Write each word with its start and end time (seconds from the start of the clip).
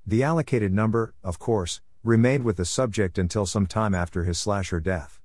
The 0.06 0.22
allocated 0.22 0.72
number, 0.72 1.14
of 1.24 1.40
course, 1.40 1.80
remained 2.04 2.44
with 2.44 2.56
the 2.56 2.64
subject 2.64 3.18
until 3.18 3.46
some 3.46 3.66
time 3.66 3.94
after 3.94 4.24
his 4.24 4.38
slasher 4.38 4.80
death. 4.80 5.20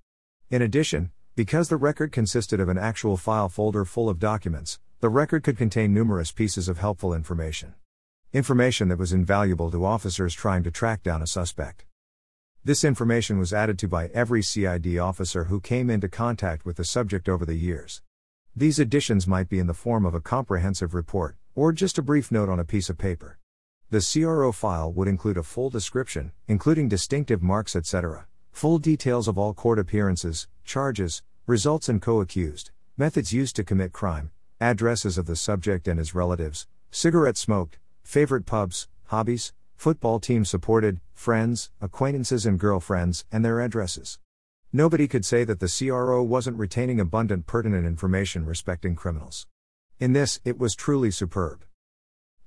In 0.49 0.61
addition, 0.61 1.11
because 1.35 1.69
the 1.69 1.77
record 1.77 2.11
consisted 2.11 2.59
of 2.59 2.69
an 2.69 2.77
actual 2.77 3.18
file 3.18 3.50
folder 3.50 3.86
full 3.86 4.09
of 4.09 4.19
documents, 4.19 4.79
the 5.00 5.09
record 5.09 5.43
could 5.43 5.57
contain 5.57 5.93
numerous 5.93 6.31
pieces 6.31 6.69
of 6.69 6.78
helpful 6.78 7.14
information. 7.14 7.73
Information 8.31 8.87
that 8.87 8.97
was 8.97 9.14
invaluable 9.14 9.69
to 9.69 9.86
officers 9.86 10.33
trying 10.33 10.64
to 10.64 10.71
track 10.71 11.04
down 11.04 11.21
a 11.21 11.28
suspect. 11.28 11.86
This 12.64 12.83
information 12.83 13.37
was 13.37 13.53
added 13.53 13.78
to 13.79 13.87
by 13.87 14.07
every 14.07 14.42
CID 14.42 14.97
officer 14.97 15.45
who 15.45 15.59
came 15.59 15.89
into 15.89 16.07
contact 16.07 16.65
with 16.65 16.78
the 16.78 16.86
subject 16.86 17.28
over 17.28 17.45
the 17.45 17.55
years. 17.55 18.01
These 18.55 18.79
additions 18.79 19.28
might 19.28 19.50
be 19.50 19.59
in 19.59 19.67
the 19.67 19.73
form 19.73 20.05
of 20.05 20.14
a 20.14 20.21
comprehensive 20.21 20.93
report, 20.93 21.36
or 21.55 21.73
just 21.73 21.97
a 21.97 22.01
brief 22.01 22.31
note 22.31 22.50
on 22.50 22.59
a 22.59 22.65
piece 22.65 22.89
of 22.89 22.97
paper. 22.97 23.37
The 23.89 24.00
CRO 24.00 24.51
file 24.51 24.92
would 24.92 25.07
include 25.07 25.37
a 25.37 25.43
full 25.43 25.69
description, 25.69 26.32
including 26.47 26.89
distinctive 26.89 27.43
marks, 27.43 27.75
etc., 27.75 28.28
full 28.51 28.79
details 28.79 29.28
of 29.28 29.37
all 29.37 29.54
court 29.54 29.79
appearances, 29.79 30.47
charges, 30.64 31.21
results, 31.46 31.89
and 31.89 32.02
co 32.02 32.22
accused, 32.22 32.72
methods 32.97 33.33
used 33.33 33.56
to 33.56 33.64
commit 33.64 33.92
crime, 33.92 34.31
addresses 34.59 35.17
of 35.17 35.26
the 35.26 35.36
subject 35.36 35.88
and 35.88 36.00
his 36.00 36.16
relatives, 36.16 36.67
cigarette 36.92 37.38
smoked, 37.38 37.80
favorite 38.04 38.45
pubs, 38.45 38.88
hobbies, 39.06 39.54
football 39.76 40.20
team 40.20 40.45
supported, 40.45 41.02
friends, 41.14 41.72
acquaintances, 41.81 42.45
and 42.45 42.59
girlfriends, 42.59 43.26
and 43.31 43.44
their 43.44 43.59
addresses. 43.59 44.20
Nobody 44.72 45.08
could 45.08 45.26
say 45.26 45.44
that 45.44 45.59
the 45.59 45.67
CRO 45.67 46.23
wasn't 46.23 46.58
retaining 46.58 47.00
abundant 47.00 47.45
pertinent 47.45 47.86
information 47.86 48.45
respecting 48.45 48.95
criminals. 48.95 49.45
In 50.00 50.14
this, 50.14 50.39
it 50.44 50.58
was 50.58 50.73
truly 50.73 51.11
superb. 51.11 51.64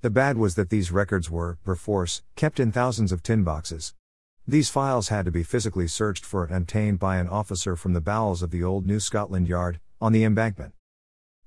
The 0.01 0.09
bad 0.11 0.37
was 0.37 0.53
that 0.53 0.69
these 0.69 0.91
records 0.91 1.31
were, 1.31 1.57
perforce, 1.63 2.21
kept 2.35 2.59
in 2.59 2.71
thousands 2.71 3.11
of 3.11 3.23
tin 3.23 3.43
boxes. 3.43 3.95
These 4.47 4.69
files 4.69 5.09
had 5.09 5.25
to 5.25 5.31
be 5.31 5.41
physically 5.41 5.87
searched 5.87 6.23
for 6.23 6.45
and 6.45 6.55
obtained 6.55 6.99
by 6.99 7.17
an 7.17 7.27
officer 7.27 7.75
from 7.75 7.93
the 7.93 8.01
bowels 8.01 8.43
of 8.43 8.51
the 8.51 8.63
old 8.63 8.85
New 8.85 8.99
Scotland 8.99 9.47
Yard, 9.47 9.79
on 9.99 10.11
the 10.11 10.23
embankment. 10.23 10.75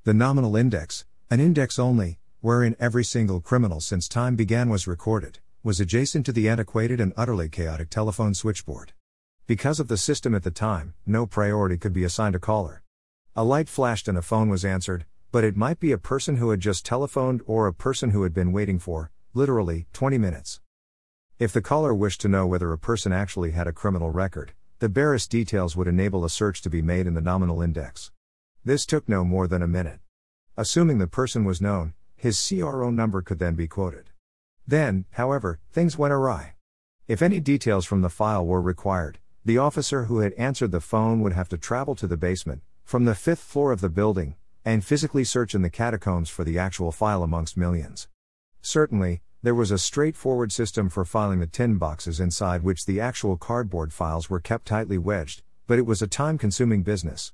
The 0.02 0.14
nominal 0.14 0.56
index, 0.56 1.04
an 1.30 1.38
index 1.38 1.78
only, 1.78 2.18
wherein 2.40 2.74
every 2.80 3.04
single 3.04 3.40
criminal 3.40 3.80
since 3.80 4.08
time 4.08 4.34
began 4.34 4.68
was 4.68 4.88
recorded, 4.88 5.38
was 5.62 5.78
adjacent 5.78 6.26
to 6.26 6.32
the 6.32 6.48
antiquated 6.48 7.00
and 7.00 7.12
utterly 7.16 7.48
chaotic 7.48 7.88
telephone 7.88 8.34
switchboard. 8.34 8.92
Because 9.46 9.78
of 9.78 9.86
the 9.86 9.96
system 9.96 10.34
at 10.34 10.42
the 10.42 10.50
time, 10.50 10.94
no 11.06 11.24
priority 11.24 11.76
could 11.76 11.92
be 11.92 12.02
assigned 12.02 12.34
a 12.34 12.40
caller. 12.40 12.82
A 13.36 13.44
light 13.44 13.68
flashed 13.68 14.08
and 14.08 14.18
a 14.18 14.22
phone 14.22 14.48
was 14.48 14.64
answered, 14.64 15.06
but 15.32 15.44
it 15.44 15.56
might 15.56 15.78
be 15.78 15.92
a 15.92 15.98
person 15.98 16.36
who 16.36 16.50
had 16.50 16.60
just 16.60 16.84
telephoned 16.84 17.40
or 17.46 17.66
a 17.66 17.72
person 17.72 18.10
who 18.10 18.24
had 18.24 18.34
been 18.34 18.52
waiting 18.52 18.78
for, 18.78 19.12
literally, 19.32 19.86
20 19.92 20.18
minutes. 20.18 20.60
If 21.38 21.52
the 21.52 21.62
caller 21.62 21.94
wished 21.94 22.20
to 22.22 22.28
know 22.28 22.46
whether 22.46 22.72
a 22.72 22.78
person 22.78 23.12
actually 23.12 23.52
had 23.52 23.66
a 23.66 23.72
criminal 23.72 24.10
record, 24.10 24.52
the 24.80 24.88
barest 24.88 25.30
details 25.30 25.76
would 25.76 25.86
enable 25.86 26.24
a 26.24 26.30
search 26.30 26.62
to 26.62 26.70
be 26.70 26.82
made 26.82 27.06
in 27.06 27.14
the 27.14 27.20
nominal 27.20 27.62
index. 27.62 28.10
This 28.64 28.84
took 28.84 29.08
no 29.08 29.24
more 29.24 29.46
than 29.46 29.62
a 29.62 29.68
minute. 29.68 30.00
Assuming 30.56 30.98
the 30.98 31.06
person 31.06 31.44
was 31.44 31.60
known, 31.60 31.94
his 32.16 32.48
CRO 32.48 32.90
number 32.90 33.22
could 33.22 33.38
then 33.38 33.54
be 33.54 33.68
quoted. 33.68 34.10
Then, 34.66 35.04
however, 35.12 35.60
things 35.72 35.96
went 35.96 36.12
awry. 36.12 36.54
If 37.08 37.22
any 37.22 37.40
details 37.40 37.86
from 37.86 38.02
the 38.02 38.10
file 38.10 38.44
were 38.44 38.60
required, 38.60 39.18
the 39.44 39.58
officer 39.58 40.04
who 40.04 40.18
had 40.18 40.32
answered 40.34 40.72
the 40.72 40.80
phone 40.80 41.20
would 41.20 41.32
have 41.32 41.48
to 41.48 41.56
travel 41.56 41.94
to 41.94 42.06
the 42.06 42.16
basement, 42.16 42.62
from 42.84 43.04
the 43.04 43.14
fifth 43.14 43.40
floor 43.40 43.72
of 43.72 43.80
the 43.80 43.88
building, 43.88 44.34
and 44.64 44.84
physically 44.84 45.24
search 45.24 45.54
in 45.54 45.62
the 45.62 45.70
catacombs 45.70 46.28
for 46.28 46.44
the 46.44 46.58
actual 46.58 46.92
file 46.92 47.22
amongst 47.22 47.56
millions. 47.56 48.08
Certainly, 48.62 49.22
there 49.42 49.54
was 49.54 49.70
a 49.70 49.78
straightforward 49.78 50.52
system 50.52 50.90
for 50.90 51.04
filing 51.04 51.40
the 51.40 51.46
tin 51.46 51.78
boxes 51.78 52.20
inside 52.20 52.62
which 52.62 52.84
the 52.84 53.00
actual 53.00 53.38
cardboard 53.38 53.92
files 53.92 54.28
were 54.28 54.40
kept 54.40 54.66
tightly 54.66 54.98
wedged, 54.98 55.42
but 55.66 55.78
it 55.78 55.86
was 55.86 56.02
a 56.02 56.06
time 56.06 56.36
consuming 56.36 56.82
business. 56.82 57.32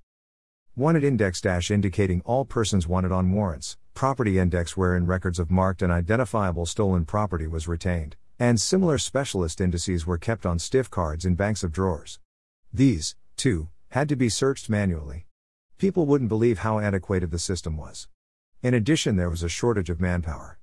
Wanted 0.76 1.02
index 1.02 1.40
dash 1.40 1.70
indicating 1.70 2.22
all 2.24 2.44
persons 2.44 2.86
wanted 2.86 3.10
on 3.10 3.32
warrants, 3.32 3.76
property 3.94 4.38
index 4.38 4.76
wherein 4.76 5.06
records 5.06 5.38
of 5.38 5.50
marked 5.50 5.82
and 5.82 5.90
identifiable 5.90 6.66
stolen 6.66 7.06
property 7.06 7.46
was 7.46 7.66
retained, 7.66 8.14
and 8.38 8.60
similar 8.60 8.98
specialist 8.98 9.60
indices 9.60 10.06
were 10.06 10.18
kept 10.18 10.46
on 10.46 10.58
stiff 10.58 10.90
cards 10.90 11.24
in 11.24 11.34
banks 11.34 11.64
of 11.64 11.72
drawers. 11.72 12.20
These, 12.72 13.16
too, 13.36 13.68
had 13.90 14.08
to 14.10 14.16
be 14.16 14.28
searched 14.28 14.68
manually. 14.68 15.26
People 15.78 16.06
wouldn't 16.06 16.30
believe 16.30 16.60
how 16.60 16.78
antiquated 16.78 17.30
the 17.30 17.38
system 17.38 17.76
was. 17.76 18.08
In 18.62 18.72
addition, 18.72 19.16
there 19.16 19.28
was 19.28 19.42
a 19.42 19.48
shortage 19.48 19.90
of 19.90 20.00
manpower. 20.00 20.58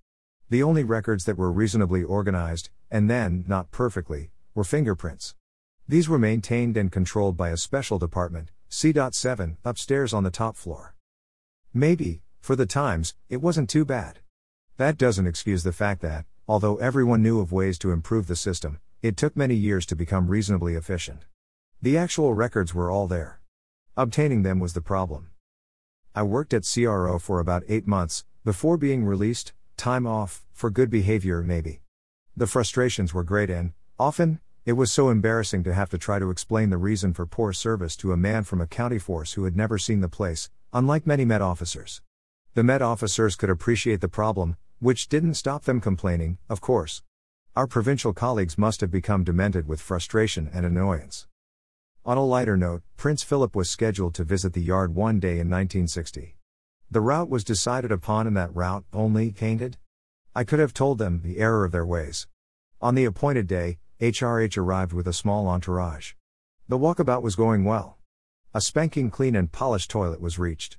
The 0.49 0.63
only 0.63 0.83
records 0.83 1.25
that 1.25 1.37
were 1.37 1.51
reasonably 1.51 2.01
organized, 2.01 2.71
and 2.89 3.07
then, 3.07 3.45
not 3.47 3.69
perfectly, 3.69 4.31
were 4.55 4.63
fingerprints. 4.63 5.35
These 5.87 6.09
were 6.09 6.17
maintained 6.17 6.77
and 6.77 6.91
controlled 6.91 7.37
by 7.37 7.49
a 7.49 7.57
special 7.57 7.99
department, 7.99 8.49
C.7, 8.69 9.57
upstairs 9.63 10.15
on 10.15 10.23
the 10.23 10.31
top 10.31 10.57
floor. 10.57 10.95
Maybe, 11.75 12.23
for 12.41 12.55
the 12.55 12.65
times, 12.65 13.13
it 13.29 13.37
wasn't 13.37 13.69
too 13.69 13.85
bad. 13.85 14.17
That 14.77 14.97
doesn't 14.97 15.27
excuse 15.27 15.61
the 15.61 15.71
fact 15.71 16.01
that, 16.01 16.25
although 16.47 16.77
everyone 16.77 17.21
knew 17.21 17.39
of 17.39 17.51
ways 17.51 17.77
to 17.79 17.91
improve 17.91 18.25
the 18.25 18.35
system, 18.35 18.79
it 19.03 19.15
took 19.15 19.37
many 19.37 19.53
years 19.53 19.85
to 19.85 19.95
become 19.95 20.27
reasonably 20.27 20.73
efficient. 20.73 21.25
The 21.83 21.99
actual 21.99 22.33
records 22.33 22.73
were 22.73 22.89
all 22.89 23.05
there. 23.05 23.41
Obtaining 23.95 24.41
them 24.41 24.59
was 24.59 24.73
the 24.73 24.81
problem. 24.81 25.29
I 26.15 26.23
worked 26.23 26.51
at 26.51 26.67
CRO 26.71 27.19
for 27.19 27.39
about 27.39 27.61
eight 27.67 27.85
months, 27.85 28.25
before 28.43 28.75
being 28.75 29.05
released, 29.05 29.53
time 29.77 30.07
off, 30.07 30.43
for 30.51 30.71
good 30.71 30.89
behavior 30.89 31.43
maybe. 31.43 31.81
The 32.35 32.47
frustrations 32.47 33.13
were 33.13 33.23
great 33.23 33.51
and, 33.51 33.73
often, 33.99 34.39
it 34.65 34.73
was 34.73 34.91
so 34.91 35.09
embarrassing 35.09 35.63
to 35.65 35.75
have 35.75 35.91
to 35.91 35.99
try 35.99 36.17
to 36.17 36.31
explain 36.31 36.71
the 36.71 36.77
reason 36.77 37.13
for 37.13 37.27
poor 37.27 37.53
service 37.53 37.95
to 37.97 38.11
a 38.11 38.17
man 38.17 38.43
from 38.45 38.61
a 38.61 38.65
county 38.65 38.97
force 38.97 39.33
who 39.33 39.43
had 39.43 39.55
never 39.55 39.77
seen 39.77 40.01
the 40.01 40.09
place, 40.09 40.49
unlike 40.73 41.05
many 41.05 41.23
Met 41.23 41.43
officers. 41.43 42.01
The 42.55 42.63
Met 42.63 42.81
officers 42.81 43.35
could 43.35 43.51
appreciate 43.51 44.01
the 44.01 44.07
problem, 44.07 44.57
which 44.79 45.07
didn't 45.07 45.35
stop 45.35 45.65
them 45.65 45.79
complaining, 45.79 46.39
of 46.49 46.61
course. 46.61 47.03
Our 47.55 47.67
provincial 47.67 48.13
colleagues 48.13 48.57
must 48.57 48.81
have 48.81 48.89
become 48.89 49.23
demented 49.23 49.67
with 49.67 49.81
frustration 49.81 50.49
and 50.51 50.65
annoyance. 50.65 51.27
On 52.05 52.17
a 52.17 52.25
lighter 52.25 52.57
note, 52.57 52.83
Prince 52.97 53.23
Philip 53.23 53.55
was 53.55 53.69
scheduled 53.69 54.13
to 54.15 54.25
visit 54.25 54.51
the 54.51 54.61
yard 54.61 54.93
one 54.93 55.21
day 55.21 55.39
in 55.39 55.49
1960. 55.49 56.35
The 56.91 56.99
route 56.99 57.29
was 57.29 57.45
decided 57.45 57.93
upon 57.93 58.27
and 58.27 58.35
that 58.35 58.53
route 58.53 58.83
only 58.91 59.31
painted. 59.31 59.77
I 60.35 60.43
could 60.43 60.59
have 60.59 60.73
told 60.73 60.97
them 60.97 61.21
the 61.23 61.37
error 61.37 61.63
of 61.63 61.71
their 61.71 61.85
ways. 61.85 62.27
On 62.81 62.93
the 62.93 63.05
appointed 63.05 63.47
day, 63.47 63.77
HRH 64.01 64.57
arrived 64.57 64.91
with 64.91 65.07
a 65.07 65.13
small 65.13 65.47
entourage. 65.47 66.11
The 66.67 66.77
walkabout 66.77 67.21
was 67.21 67.37
going 67.37 67.63
well. 67.63 67.97
A 68.53 68.59
spanking 68.59 69.09
clean 69.09 69.33
and 69.33 69.49
polished 69.49 69.89
toilet 69.89 70.19
was 70.19 70.37
reached. 70.37 70.77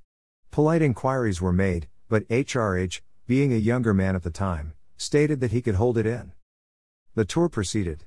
Polite 0.50 0.82
inquiries 0.82 1.40
were 1.40 1.54
made, 1.54 1.88
but 2.06 2.28
HRH, 2.28 3.00
being 3.26 3.50
a 3.50 3.56
younger 3.56 3.94
man 3.94 4.14
at 4.14 4.24
the 4.24 4.30
time, 4.30 4.74
stated 4.98 5.40
that 5.40 5.52
he 5.52 5.62
could 5.62 5.76
hold 5.76 5.96
it 5.96 6.04
in. 6.04 6.32
The 7.14 7.24
tour 7.24 7.48
proceeded. 7.48 8.04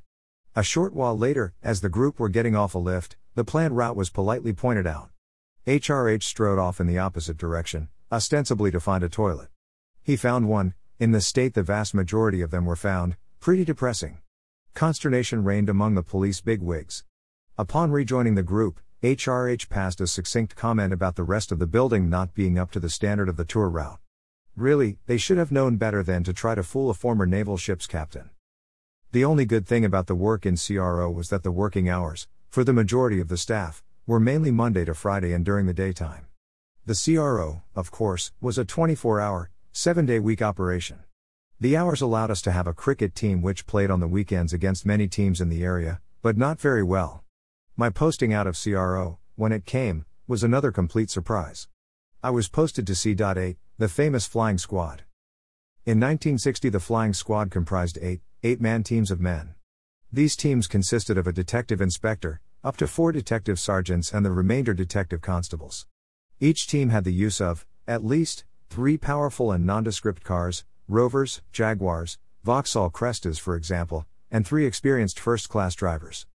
A 0.57 0.63
short 0.63 0.95
while 0.95 1.15
later, 1.15 1.53
as 1.61 1.81
the 1.81 1.87
group 1.87 2.19
were 2.19 2.29
getting 2.29 2.55
off 2.55 2.73
a 2.73 2.79
lift, 2.79 3.15
the 3.35 3.43
planned 3.43 3.77
route 3.77 3.95
was 3.95 4.09
politely 4.09 4.53
pointed 4.53 4.87
out. 4.87 5.11
HRH 5.67 6.23
strode 6.23 6.57
off 6.57 6.79
in 6.79 6.87
the 6.87 6.97
opposite 6.97 7.37
direction, 7.37 7.89
ostensibly 8.11 8.71
to 8.71 8.79
find 8.79 9.03
a 9.03 9.07
toilet. 9.07 9.49
He 10.01 10.15
found 10.15 10.49
one, 10.49 10.73
in 10.97 11.11
the 11.11 11.21
state 11.21 11.53
the 11.53 11.61
vast 11.61 11.93
majority 11.93 12.41
of 12.41 12.49
them 12.49 12.65
were 12.65 12.75
found, 12.75 13.17
pretty 13.39 13.65
depressing. 13.65 14.17
Consternation 14.73 15.43
reigned 15.43 15.69
among 15.69 15.93
the 15.93 16.01
police 16.01 16.41
bigwigs. 16.41 17.03
Upon 17.55 17.91
rejoining 17.91 18.33
the 18.33 18.41
group, 18.41 18.79
HRH 19.03 19.69
passed 19.69 20.01
a 20.01 20.07
succinct 20.07 20.55
comment 20.55 20.91
about 20.91 21.17
the 21.17 21.23
rest 21.23 21.51
of 21.51 21.59
the 21.59 21.67
building 21.67 22.09
not 22.09 22.33
being 22.33 22.57
up 22.57 22.71
to 22.71 22.79
the 22.79 22.89
standard 22.89 23.29
of 23.29 23.37
the 23.37 23.45
tour 23.45 23.69
route. 23.69 23.99
Really, 24.55 24.97
they 25.05 25.17
should 25.17 25.37
have 25.37 25.51
known 25.51 25.77
better 25.77 26.01
than 26.01 26.23
to 26.23 26.33
try 26.33 26.55
to 26.55 26.63
fool 26.63 26.89
a 26.89 26.95
former 26.95 27.27
naval 27.27 27.57
ship's 27.57 27.85
captain. 27.85 28.31
The 29.13 29.23
only 29.23 29.45
good 29.45 29.65
thing 29.65 29.85
about 29.85 30.07
the 30.07 30.15
work 30.15 30.45
in 30.45 30.57
CRO 30.57 31.09
was 31.09 31.29
that 31.29 31.43
the 31.43 31.51
working 31.51 31.87
hours, 31.87 32.27
for 32.49 32.65
the 32.65 32.73
majority 32.73 33.21
of 33.21 33.29
the 33.29 33.37
staff, 33.37 33.81
were 34.05 34.19
mainly 34.19 34.51
Monday 34.51 34.83
to 34.83 34.93
Friday 34.93 35.31
and 35.31 35.45
during 35.45 35.65
the 35.65 35.73
daytime. 35.73 36.27
The 36.85 36.93
CRO, 36.93 37.61
of 37.73 37.89
course, 37.89 38.33
was 38.41 38.57
a 38.57 38.65
24 38.65 39.21
hour, 39.21 39.49
7 39.71 40.05
day 40.05 40.19
week 40.19 40.41
operation. 40.41 40.99
The 41.57 41.77
hours 41.77 42.01
allowed 42.01 42.31
us 42.31 42.41
to 42.41 42.51
have 42.51 42.67
a 42.67 42.73
cricket 42.73 43.15
team 43.15 43.41
which 43.41 43.65
played 43.65 43.89
on 43.89 44.01
the 44.01 44.09
weekends 44.09 44.51
against 44.51 44.85
many 44.85 45.07
teams 45.07 45.39
in 45.39 45.47
the 45.47 45.63
area, 45.63 46.01
but 46.21 46.35
not 46.35 46.59
very 46.59 46.83
well. 46.83 47.23
My 47.77 47.89
posting 47.89 48.33
out 48.33 48.45
of 48.45 48.61
CRO, 48.61 49.19
when 49.37 49.53
it 49.53 49.65
came, 49.65 50.05
was 50.27 50.43
another 50.43 50.73
complete 50.73 51.09
surprise. 51.09 51.69
I 52.21 52.31
was 52.31 52.49
posted 52.49 52.85
to 52.87 52.95
C.8, 52.95 53.55
the 53.77 53.87
famous 53.87 54.27
Flying 54.27 54.57
Squad. 54.57 55.03
In 55.87 56.01
1960, 56.01 56.67
the 56.67 56.81
Flying 56.81 57.13
Squad 57.13 57.49
comprised 57.49 57.97
eight, 58.01 58.19
eight 58.43 58.59
man 58.59 58.83
teams 58.83 59.09
of 59.09 59.21
men. 59.21 59.55
These 60.11 60.35
teams 60.35 60.67
consisted 60.67 61.17
of 61.17 61.27
a 61.27 61.31
detective 61.31 61.79
inspector, 61.79 62.41
up 62.61 62.75
to 62.75 62.87
four 62.87 63.13
detective 63.13 63.57
sergeants, 63.57 64.13
and 64.13 64.25
the 64.25 64.31
remainder 64.31 64.73
detective 64.73 65.21
constables. 65.21 65.87
Each 66.41 66.67
team 66.67 66.89
had 66.89 67.05
the 67.05 67.13
use 67.13 67.39
of, 67.39 67.65
at 67.87 68.03
least, 68.03 68.43
three 68.69 68.97
powerful 68.97 69.49
and 69.49 69.65
nondescript 69.65 70.25
cars 70.25 70.65
Rovers, 70.89 71.41
Jaguars, 71.53 72.17
Vauxhall 72.43 72.89
Crestas, 72.89 73.39
for 73.39 73.55
example, 73.55 74.05
and 74.29 74.45
three 74.45 74.65
experienced 74.65 75.17
first 75.17 75.47
class 75.47 75.73
drivers. 75.73 76.27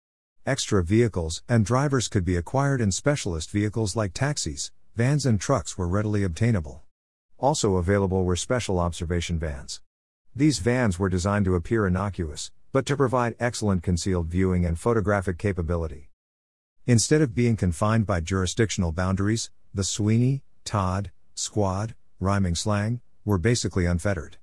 Extra 0.47 0.83
vehicles 0.83 1.43
and 1.47 1.67
drivers 1.67 2.09
could 2.09 2.25
be 2.25 2.37
acquired 2.37 2.81
in 2.81 2.91
specialist 2.91 3.51
vehicles 3.51 3.97
like 3.97 4.15
taxis, 4.15 4.73
vans, 4.97 5.27
and 5.27 5.39
trucks 5.39 5.77
were 5.77 5.87
readily 5.87 6.23
obtainable. 6.23 6.85
Also 7.43 7.75
available 7.75 8.25
were 8.25 8.37
special 8.37 8.79
observation 8.79 9.37
vans. 9.37 9.81
These 10.33 10.61
vans 10.61 11.01
were 11.01 11.09
designed 11.09 11.45
to 11.47 11.57
appear 11.57 11.89
innocuous, 11.89 12.53
but 12.71 12.87
to 12.87 12.97
provide 12.97 13.35
excellent 13.41 13.83
concealed 13.83 14.29
viewing 14.29 14.65
and 14.65 14.79
photographic 14.79 15.39
capability. 15.39 16.09
Instead 16.87 17.21
of 17.21 17.35
being 17.35 17.57
confined 17.57 18.07
by 18.07 18.21
jurisdictional 18.21 18.93
boundaries, 18.93 19.51
the 19.75 19.83
Sweeney, 19.83 20.45
Todd, 20.65 21.11
Squad, 21.35 21.97
rhyming 22.21 22.55
slang, 22.55 23.01
were 23.25 23.39
basically 23.39 23.87
unfettered. 23.87 24.37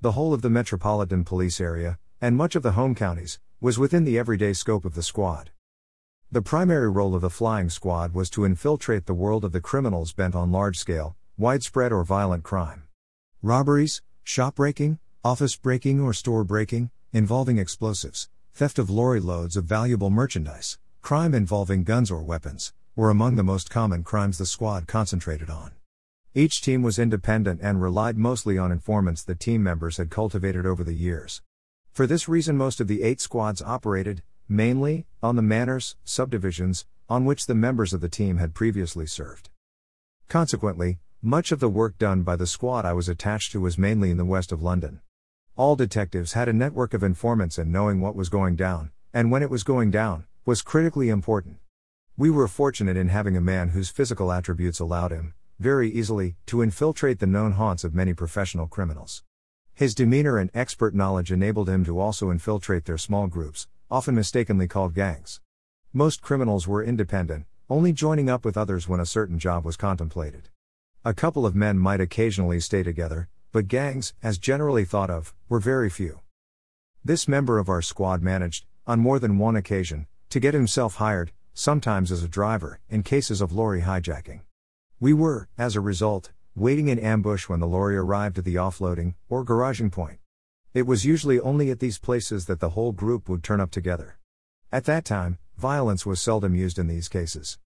The 0.00 0.12
whole 0.12 0.34
of 0.34 0.42
the 0.42 0.50
metropolitan 0.50 1.22
police 1.22 1.60
area, 1.60 2.00
and 2.20 2.36
much 2.36 2.56
of 2.56 2.64
the 2.64 2.72
home 2.72 2.96
counties, 2.96 3.38
was 3.60 3.78
within 3.78 4.02
the 4.02 4.18
everyday 4.18 4.54
scope 4.54 4.84
of 4.84 4.96
the 4.96 5.04
squad. 5.04 5.50
The 6.32 6.42
primary 6.42 6.90
role 6.90 7.14
of 7.14 7.20
the 7.20 7.30
flying 7.30 7.70
squad 7.70 8.12
was 8.12 8.28
to 8.30 8.44
infiltrate 8.44 9.06
the 9.06 9.14
world 9.14 9.44
of 9.44 9.52
the 9.52 9.60
criminals 9.60 10.12
bent 10.12 10.34
on 10.34 10.50
large 10.50 10.76
scale, 10.76 11.16
widespread 11.40 11.90
or 11.90 12.04
violent 12.04 12.44
crime. 12.44 12.82
Robberies, 13.40 14.02
shop 14.22 14.56
breaking, 14.56 14.98
office 15.24 15.56
breaking 15.56 15.98
or 15.98 16.12
store 16.12 16.44
breaking, 16.44 16.90
involving 17.14 17.56
explosives, 17.56 18.28
theft 18.52 18.78
of 18.78 18.90
lorry 18.90 19.20
loads 19.20 19.56
of 19.56 19.64
valuable 19.64 20.10
merchandise, 20.10 20.78
crime 21.00 21.34
involving 21.34 21.82
guns 21.82 22.10
or 22.10 22.22
weapons, 22.22 22.74
were 22.94 23.08
among 23.08 23.36
the 23.36 23.42
most 23.42 23.70
common 23.70 24.04
crimes 24.04 24.36
the 24.36 24.44
squad 24.44 24.86
concentrated 24.86 25.48
on. 25.48 25.72
Each 26.34 26.60
team 26.60 26.82
was 26.82 26.98
independent 26.98 27.60
and 27.62 27.80
relied 27.80 28.18
mostly 28.18 28.58
on 28.58 28.70
informants 28.70 29.22
that 29.24 29.40
team 29.40 29.62
members 29.62 29.96
had 29.96 30.10
cultivated 30.10 30.66
over 30.66 30.84
the 30.84 30.92
years. 30.92 31.40
For 31.90 32.06
this 32.06 32.28
reason, 32.28 32.58
most 32.58 32.82
of 32.82 32.86
the 32.86 33.02
eight 33.02 33.18
squads 33.22 33.62
operated, 33.62 34.22
mainly, 34.46 35.06
on 35.22 35.36
the 35.36 35.42
manors, 35.42 35.96
subdivisions, 36.04 36.84
on 37.08 37.24
which 37.24 37.46
the 37.46 37.54
members 37.54 37.94
of 37.94 38.02
the 38.02 38.10
team 38.10 38.36
had 38.36 38.52
previously 38.52 39.06
served. 39.06 39.48
Consequently, 40.28 40.98
much 41.22 41.52
of 41.52 41.60
the 41.60 41.68
work 41.68 41.98
done 41.98 42.22
by 42.22 42.34
the 42.34 42.46
squad 42.46 42.86
I 42.86 42.94
was 42.94 43.06
attached 43.06 43.52
to 43.52 43.60
was 43.60 43.76
mainly 43.76 44.10
in 44.10 44.16
the 44.16 44.24
west 44.24 44.52
of 44.52 44.62
London. 44.62 45.02
All 45.54 45.76
detectives 45.76 46.32
had 46.32 46.48
a 46.48 46.52
network 46.54 46.94
of 46.94 47.02
informants, 47.02 47.58
and 47.58 47.70
knowing 47.70 48.00
what 48.00 48.16
was 48.16 48.30
going 48.30 48.56
down, 48.56 48.90
and 49.12 49.30
when 49.30 49.42
it 49.42 49.50
was 49.50 49.62
going 49.62 49.90
down, 49.90 50.24
was 50.46 50.62
critically 50.62 51.10
important. 51.10 51.58
We 52.16 52.30
were 52.30 52.48
fortunate 52.48 52.96
in 52.96 53.10
having 53.10 53.36
a 53.36 53.40
man 53.42 53.68
whose 53.70 53.90
physical 53.90 54.32
attributes 54.32 54.80
allowed 54.80 55.10
him, 55.10 55.34
very 55.58 55.90
easily, 55.90 56.36
to 56.46 56.62
infiltrate 56.62 57.18
the 57.18 57.26
known 57.26 57.52
haunts 57.52 57.84
of 57.84 57.94
many 57.94 58.14
professional 58.14 58.66
criminals. 58.66 59.22
His 59.74 59.94
demeanor 59.94 60.38
and 60.38 60.50
expert 60.54 60.94
knowledge 60.94 61.30
enabled 61.30 61.68
him 61.68 61.84
to 61.84 62.00
also 62.00 62.30
infiltrate 62.30 62.86
their 62.86 62.96
small 62.96 63.26
groups, 63.26 63.68
often 63.90 64.14
mistakenly 64.14 64.68
called 64.68 64.94
gangs. 64.94 65.42
Most 65.92 66.22
criminals 66.22 66.66
were 66.66 66.82
independent, 66.82 67.44
only 67.68 67.92
joining 67.92 68.30
up 68.30 68.42
with 68.42 68.56
others 68.56 68.88
when 68.88 69.00
a 69.00 69.06
certain 69.06 69.38
job 69.38 69.66
was 69.66 69.76
contemplated. 69.76 70.48
A 71.02 71.14
couple 71.14 71.46
of 71.46 71.54
men 71.54 71.78
might 71.78 72.02
occasionally 72.02 72.60
stay 72.60 72.82
together, 72.82 73.30
but 73.52 73.68
gangs, 73.68 74.12
as 74.22 74.36
generally 74.36 74.84
thought 74.84 75.08
of, 75.08 75.32
were 75.48 75.58
very 75.58 75.88
few. 75.88 76.20
This 77.02 77.26
member 77.26 77.58
of 77.58 77.70
our 77.70 77.80
squad 77.80 78.20
managed, 78.20 78.66
on 78.86 79.00
more 79.00 79.18
than 79.18 79.38
one 79.38 79.56
occasion, 79.56 80.08
to 80.28 80.38
get 80.38 80.52
himself 80.52 80.96
hired, 80.96 81.32
sometimes 81.54 82.12
as 82.12 82.22
a 82.22 82.28
driver, 82.28 82.80
in 82.90 83.02
cases 83.02 83.40
of 83.40 83.50
lorry 83.50 83.80
hijacking. 83.80 84.42
We 85.00 85.14
were, 85.14 85.48
as 85.56 85.74
a 85.74 85.80
result, 85.80 86.32
waiting 86.54 86.88
in 86.88 86.98
ambush 86.98 87.48
when 87.48 87.60
the 87.60 87.66
lorry 87.66 87.96
arrived 87.96 88.36
at 88.36 88.44
the 88.44 88.56
offloading 88.56 89.14
or 89.30 89.42
garaging 89.42 89.90
point. 89.90 90.18
It 90.74 90.86
was 90.86 91.06
usually 91.06 91.40
only 91.40 91.70
at 91.70 91.80
these 91.80 91.98
places 91.98 92.44
that 92.44 92.60
the 92.60 92.70
whole 92.70 92.92
group 92.92 93.26
would 93.26 93.42
turn 93.42 93.62
up 93.62 93.70
together. 93.70 94.18
At 94.70 94.84
that 94.84 95.06
time, 95.06 95.38
violence 95.56 96.04
was 96.04 96.20
seldom 96.20 96.54
used 96.54 96.78
in 96.78 96.88
these 96.88 97.08
cases. 97.08 97.58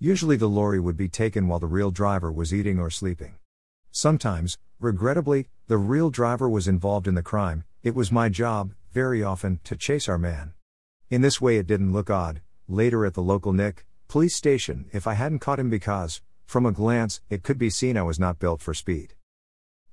Usually 0.00 0.36
the 0.36 0.48
lorry 0.48 0.78
would 0.78 0.96
be 0.96 1.08
taken 1.08 1.48
while 1.48 1.58
the 1.58 1.66
real 1.66 1.90
driver 1.90 2.30
was 2.30 2.54
eating 2.54 2.78
or 2.78 2.88
sleeping. 2.88 3.34
Sometimes, 3.90 4.56
regrettably, 4.78 5.48
the 5.66 5.76
real 5.76 6.08
driver 6.08 6.48
was 6.48 6.68
involved 6.68 7.08
in 7.08 7.16
the 7.16 7.22
crime, 7.22 7.64
it 7.82 7.96
was 7.96 8.12
my 8.12 8.28
job, 8.28 8.74
very 8.92 9.24
often, 9.24 9.58
to 9.64 9.74
chase 9.74 10.08
our 10.08 10.16
man. 10.16 10.52
In 11.10 11.20
this 11.20 11.40
way 11.40 11.56
it 11.56 11.66
didn't 11.66 11.92
look 11.92 12.10
odd, 12.10 12.42
later 12.68 13.04
at 13.04 13.14
the 13.14 13.22
local 13.22 13.52
Nick, 13.52 13.86
police 14.06 14.36
station, 14.36 14.88
if 14.92 15.08
I 15.08 15.14
hadn't 15.14 15.40
caught 15.40 15.58
him 15.58 15.68
because, 15.68 16.22
from 16.46 16.64
a 16.64 16.70
glance, 16.70 17.20
it 17.28 17.42
could 17.42 17.58
be 17.58 17.68
seen 17.68 17.96
I 17.96 18.02
was 18.02 18.20
not 18.20 18.38
built 18.38 18.62
for 18.62 18.74
speed. 18.74 19.14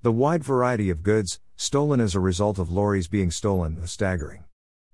The 0.03 0.11
wide 0.11 0.43
variety 0.43 0.91
of 0.91 1.01
goods, 1.01 1.39
stolen 1.55 1.99
as 1.99 2.13
a 2.13 2.19
result 2.19 2.59
of 2.59 2.71
lorries 2.71 3.07
being 3.07 3.31
stolen, 3.31 3.81
was 3.81 3.91
staggering. 3.91 4.43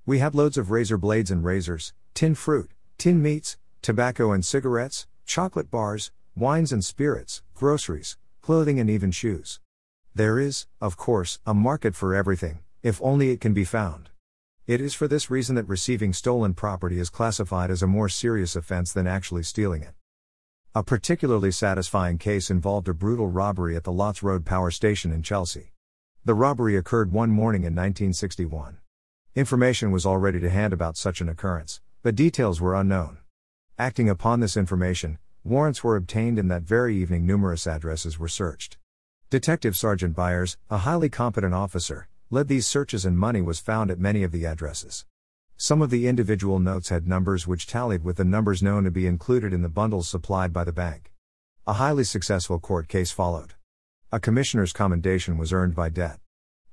We 0.05 0.19
had 0.19 0.35
loads 0.35 0.57
of 0.57 0.71
razor 0.71 0.97
blades 0.97 1.31
and 1.31 1.43
razors, 1.43 1.91
tin 2.13 2.33
fruit, 2.33 2.71
tin 2.97 3.21
meats, 3.21 3.57
tobacco 3.81 4.31
and 4.31 4.45
cigarettes, 4.45 5.07
chocolate 5.25 5.71
bars, 5.71 6.11
wines 6.35 6.71
and 6.71 6.85
spirits, 6.85 7.41
groceries, 7.55 8.15
clothing, 8.41 8.79
and 8.79 8.89
even 8.89 9.09
shoes. 9.09 9.59
There 10.13 10.39
is, 10.39 10.67
of 10.79 10.97
course, 10.97 11.39
a 11.47 11.53
market 11.53 11.95
for 11.95 12.13
everything, 12.13 12.59
if 12.83 13.01
only 13.01 13.31
it 13.31 13.41
can 13.41 13.53
be 13.53 13.63
found. 13.63 14.09
It 14.67 14.81
is 14.81 14.93
for 14.93 15.07
this 15.07 15.31
reason 15.31 15.55
that 15.55 15.67
receiving 15.67 16.13
stolen 16.13 16.53
property 16.53 16.99
is 16.99 17.09
classified 17.09 17.71
as 17.71 17.81
a 17.81 17.87
more 17.87 18.07
serious 18.07 18.55
offense 18.55 18.93
than 18.93 19.07
actually 19.07 19.43
stealing 19.43 19.81
it. 19.81 19.95
A 20.75 20.83
particularly 20.83 21.51
satisfying 21.51 22.19
case 22.19 22.51
involved 22.51 22.87
a 22.87 22.93
brutal 22.93 23.27
robbery 23.29 23.75
at 23.75 23.83
the 23.83 23.91
Lots 23.91 24.21
Road 24.21 24.45
power 24.45 24.69
station 24.69 25.11
in 25.11 25.23
Chelsea. 25.23 25.71
The 26.23 26.35
robbery 26.35 26.77
occurred 26.77 27.11
one 27.11 27.31
morning 27.31 27.61
in 27.61 27.73
1961. 27.73 28.77
Information 29.33 29.91
was 29.91 30.05
already 30.05 30.39
to 30.39 30.51
hand 30.51 30.71
about 30.71 30.97
such 30.97 31.19
an 31.19 31.29
occurrence, 31.29 31.81
but 32.03 32.15
details 32.15 32.61
were 32.61 32.75
unknown. 32.75 33.17
Acting 33.81 34.09
upon 34.09 34.41
this 34.41 34.57
information, 34.57 35.17
warrants 35.43 35.83
were 35.83 35.95
obtained 35.95 36.37
and 36.37 36.51
that 36.51 36.61
very 36.61 36.95
evening 36.95 37.25
numerous 37.25 37.65
addresses 37.65 38.19
were 38.19 38.27
searched. 38.27 38.77
Detective 39.31 39.75
Sergeant 39.75 40.15
Byers, 40.15 40.55
a 40.69 40.77
highly 40.77 41.09
competent 41.09 41.55
officer, 41.55 42.07
led 42.29 42.47
these 42.47 42.67
searches 42.67 43.05
and 43.05 43.17
money 43.17 43.41
was 43.41 43.59
found 43.59 43.89
at 43.89 43.97
many 43.97 44.21
of 44.21 44.31
the 44.31 44.45
addresses. 44.45 45.07
Some 45.57 45.81
of 45.81 45.89
the 45.89 46.07
individual 46.07 46.59
notes 46.59 46.89
had 46.89 47.07
numbers 47.07 47.47
which 47.47 47.65
tallied 47.65 48.03
with 48.03 48.17
the 48.17 48.23
numbers 48.23 48.61
known 48.61 48.83
to 48.83 48.91
be 48.91 49.07
included 49.07 49.51
in 49.51 49.63
the 49.63 49.67
bundles 49.67 50.07
supplied 50.07 50.53
by 50.53 50.63
the 50.63 50.71
bank. 50.71 51.11
A 51.65 51.73
highly 51.73 52.03
successful 52.03 52.59
court 52.59 52.87
case 52.87 53.09
followed. 53.09 53.55
A 54.11 54.19
commissioner's 54.19 54.73
commendation 54.73 55.39
was 55.39 55.51
earned 55.51 55.73
by 55.73 55.89
Det. 55.89 56.19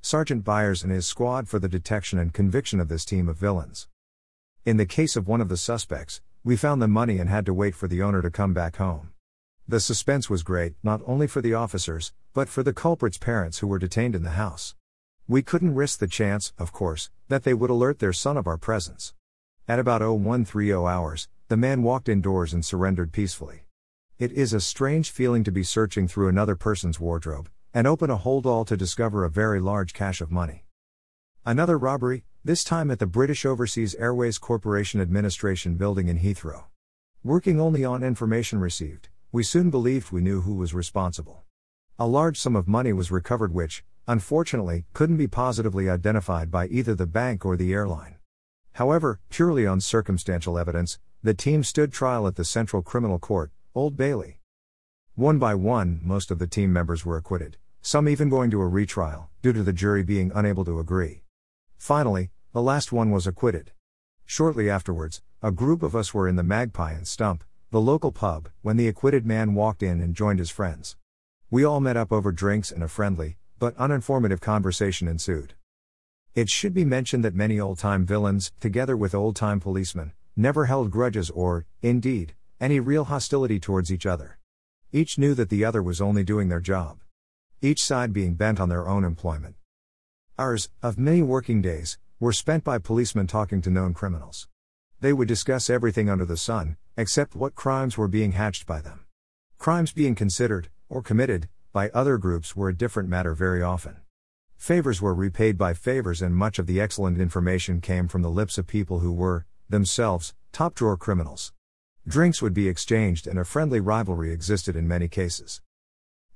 Sergeant 0.02 0.44
Byers 0.44 0.82
and 0.82 0.92
his 0.92 1.06
squad 1.06 1.48
for 1.48 1.58
the 1.58 1.70
detection 1.70 2.18
and 2.18 2.34
conviction 2.34 2.80
of 2.80 2.88
this 2.88 3.06
team 3.06 3.30
of 3.30 3.38
villains. 3.38 3.88
In 4.66 4.76
the 4.76 4.84
case 4.84 5.16
of 5.16 5.26
one 5.26 5.40
of 5.40 5.48
the 5.48 5.56
suspects, 5.56 6.20
we 6.44 6.56
found 6.56 6.80
the 6.80 6.88
money 6.88 7.18
and 7.18 7.28
had 7.28 7.44
to 7.46 7.54
wait 7.54 7.74
for 7.74 7.88
the 7.88 8.02
owner 8.02 8.22
to 8.22 8.30
come 8.30 8.54
back 8.54 8.76
home. 8.76 9.10
The 9.66 9.80
suspense 9.80 10.30
was 10.30 10.42
great, 10.42 10.74
not 10.82 11.02
only 11.06 11.26
for 11.26 11.42
the 11.42 11.54
officers, 11.54 12.12
but 12.32 12.48
for 12.48 12.62
the 12.62 12.72
culprit's 12.72 13.18
parents 13.18 13.58
who 13.58 13.66
were 13.66 13.78
detained 13.78 14.14
in 14.14 14.22
the 14.22 14.30
house. 14.30 14.74
We 15.26 15.42
couldn't 15.42 15.74
risk 15.74 15.98
the 15.98 16.06
chance, 16.06 16.52
of 16.58 16.72
course, 16.72 17.10
that 17.28 17.44
they 17.44 17.52
would 17.52 17.68
alert 17.68 17.98
their 17.98 18.12
son 18.12 18.36
of 18.36 18.46
our 18.46 18.56
presence. 18.56 19.12
At 19.66 19.78
about 19.78 20.00
0130 20.00 20.72
hours, 20.72 21.28
the 21.48 21.56
man 21.56 21.82
walked 21.82 22.08
indoors 22.08 22.54
and 22.54 22.64
surrendered 22.64 23.12
peacefully. 23.12 23.64
It 24.18 24.32
is 24.32 24.52
a 24.52 24.60
strange 24.60 25.10
feeling 25.10 25.44
to 25.44 25.52
be 25.52 25.62
searching 25.62 26.08
through 26.08 26.28
another 26.28 26.56
person's 26.56 26.98
wardrobe 26.98 27.50
and 27.74 27.86
open 27.86 28.10
a 28.10 28.16
holdall 28.16 28.66
to 28.66 28.76
discover 28.76 29.24
a 29.24 29.30
very 29.30 29.60
large 29.60 29.92
cache 29.92 30.20
of 30.20 30.30
money. 30.30 30.64
Another 31.44 31.76
robbery, 31.76 32.24
this 32.48 32.64
time 32.64 32.90
at 32.90 32.98
the 32.98 33.06
British 33.06 33.44
Overseas 33.44 33.94
Airways 33.96 34.38
Corporation 34.38 35.02
Administration 35.02 35.74
building 35.74 36.08
in 36.08 36.20
Heathrow. 36.20 36.64
Working 37.22 37.60
only 37.60 37.84
on 37.84 38.02
information 38.02 38.58
received, 38.58 39.10
we 39.30 39.42
soon 39.42 39.68
believed 39.68 40.12
we 40.12 40.22
knew 40.22 40.40
who 40.40 40.54
was 40.54 40.72
responsible. 40.72 41.42
A 41.98 42.06
large 42.06 42.40
sum 42.40 42.56
of 42.56 42.66
money 42.66 42.90
was 42.94 43.10
recovered, 43.10 43.52
which, 43.52 43.84
unfortunately, 44.06 44.86
couldn't 44.94 45.18
be 45.18 45.26
positively 45.28 45.90
identified 45.90 46.50
by 46.50 46.68
either 46.68 46.94
the 46.94 47.06
bank 47.06 47.44
or 47.44 47.54
the 47.54 47.74
airline. 47.74 48.14
However, 48.72 49.20
purely 49.28 49.66
on 49.66 49.82
circumstantial 49.82 50.58
evidence, 50.58 50.98
the 51.22 51.34
team 51.34 51.62
stood 51.62 51.92
trial 51.92 52.26
at 52.26 52.36
the 52.36 52.46
Central 52.46 52.80
Criminal 52.80 53.18
Court, 53.18 53.50
Old 53.74 53.94
Bailey. 53.94 54.40
One 55.16 55.38
by 55.38 55.54
one, 55.54 56.00
most 56.02 56.30
of 56.30 56.38
the 56.38 56.46
team 56.46 56.72
members 56.72 57.04
were 57.04 57.18
acquitted, 57.18 57.58
some 57.82 58.08
even 58.08 58.30
going 58.30 58.50
to 58.52 58.62
a 58.62 58.66
retrial, 58.66 59.28
due 59.42 59.52
to 59.52 59.62
the 59.62 59.74
jury 59.74 60.02
being 60.02 60.32
unable 60.34 60.64
to 60.64 60.78
agree. 60.78 61.24
Finally, 61.76 62.30
the 62.52 62.62
last 62.62 62.92
one 62.92 63.10
was 63.10 63.26
acquitted. 63.26 63.72
Shortly 64.24 64.70
afterwards, 64.70 65.22
a 65.42 65.52
group 65.52 65.82
of 65.82 65.94
us 65.94 66.14
were 66.14 66.26
in 66.26 66.36
the 66.36 66.42
Magpie 66.42 66.92
and 66.92 67.06
Stump, 67.06 67.44
the 67.70 67.80
local 67.80 68.10
pub, 68.10 68.48
when 68.62 68.76
the 68.76 68.88
acquitted 68.88 69.26
man 69.26 69.54
walked 69.54 69.82
in 69.82 70.00
and 70.00 70.14
joined 70.14 70.38
his 70.38 70.50
friends. 70.50 70.96
We 71.50 71.64
all 71.64 71.80
met 71.80 71.96
up 71.96 72.10
over 72.10 72.32
drinks 72.32 72.70
and 72.70 72.82
a 72.82 72.88
friendly, 72.88 73.36
but 73.58 73.76
uninformative 73.76 74.40
conversation 74.40 75.08
ensued. 75.08 75.54
It 76.34 76.48
should 76.48 76.72
be 76.72 76.84
mentioned 76.84 77.24
that 77.24 77.34
many 77.34 77.60
old 77.60 77.78
time 77.78 78.06
villains, 78.06 78.52
together 78.60 78.96
with 78.96 79.14
old 79.14 79.36
time 79.36 79.60
policemen, 79.60 80.12
never 80.36 80.66
held 80.66 80.90
grudges 80.90 81.30
or, 81.30 81.66
indeed, 81.82 82.34
any 82.60 82.80
real 82.80 83.04
hostility 83.04 83.60
towards 83.60 83.92
each 83.92 84.06
other. 84.06 84.38
Each 84.90 85.18
knew 85.18 85.34
that 85.34 85.50
the 85.50 85.64
other 85.64 85.82
was 85.82 86.00
only 86.00 86.24
doing 86.24 86.48
their 86.48 86.60
job. 86.60 87.00
Each 87.60 87.82
side 87.82 88.12
being 88.12 88.34
bent 88.34 88.58
on 88.58 88.68
their 88.68 88.88
own 88.88 89.04
employment. 89.04 89.56
Ours, 90.38 90.70
of 90.82 90.98
many 90.98 91.22
working 91.22 91.60
days, 91.60 91.98
were 92.20 92.32
spent 92.32 92.64
by 92.64 92.78
policemen 92.78 93.28
talking 93.28 93.62
to 93.62 93.70
known 93.70 93.94
criminals. 93.94 94.48
They 95.00 95.12
would 95.12 95.28
discuss 95.28 95.70
everything 95.70 96.10
under 96.10 96.24
the 96.24 96.36
sun, 96.36 96.76
except 96.96 97.36
what 97.36 97.54
crimes 97.54 97.96
were 97.96 98.08
being 98.08 98.32
hatched 98.32 98.66
by 98.66 98.80
them. 98.80 99.04
Crimes 99.56 99.92
being 99.92 100.16
considered, 100.16 100.68
or 100.88 101.00
committed, 101.00 101.48
by 101.72 101.90
other 101.90 102.18
groups 102.18 102.56
were 102.56 102.68
a 102.68 102.76
different 102.76 103.08
matter 103.08 103.34
very 103.34 103.62
often. 103.62 103.98
Favors 104.56 105.00
were 105.00 105.14
repaid 105.14 105.56
by 105.56 105.74
favors, 105.74 106.20
and 106.20 106.34
much 106.34 106.58
of 106.58 106.66
the 106.66 106.80
excellent 106.80 107.20
information 107.20 107.80
came 107.80 108.08
from 108.08 108.22
the 108.22 108.30
lips 108.30 108.58
of 108.58 108.66
people 108.66 108.98
who 108.98 109.12
were, 109.12 109.46
themselves, 109.68 110.34
top 110.50 110.74
drawer 110.74 110.96
criminals. 110.96 111.52
Drinks 112.04 112.42
would 112.42 112.54
be 112.54 112.68
exchanged, 112.68 113.28
and 113.28 113.38
a 113.38 113.44
friendly 113.44 113.78
rivalry 113.78 114.32
existed 114.32 114.74
in 114.74 114.88
many 114.88 115.06
cases. 115.06 115.60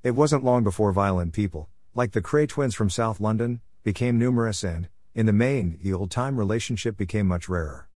It 0.05 0.13
wasn't 0.13 0.45
long 0.45 0.63
before 0.63 0.93
violent 0.93 1.33
people, 1.33 1.69
like 1.93 2.13
the 2.13 2.23
Kray 2.23 2.49
twins 2.49 2.77
from 2.77 2.89
South 2.89 3.19
London, 3.19 3.61
became 3.83 4.19
numerous, 4.19 4.63
and, 4.63 4.89
in 5.15 5.27
the 5.27 5.33
main, 5.33 5.79
the 5.83 5.93
old 5.93 6.11
time 6.11 6.39
relationship 6.39 6.97
became 6.97 7.27
much 7.27 7.49
rarer. 7.49 7.89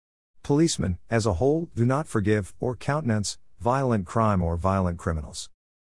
Policemen, 0.43 0.99
as 1.09 1.27
a 1.27 1.35
whole, 1.35 1.71
do 1.75 1.85
not 1.85 2.07
forgive 2.09 2.55
or 2.59 2.75
countenance 2.75 3.39
violent 3.61 4.05
crime 4.05 4.43
or 4.43 4.57
violent 4.57 4.99
criminals. 4.99 5.49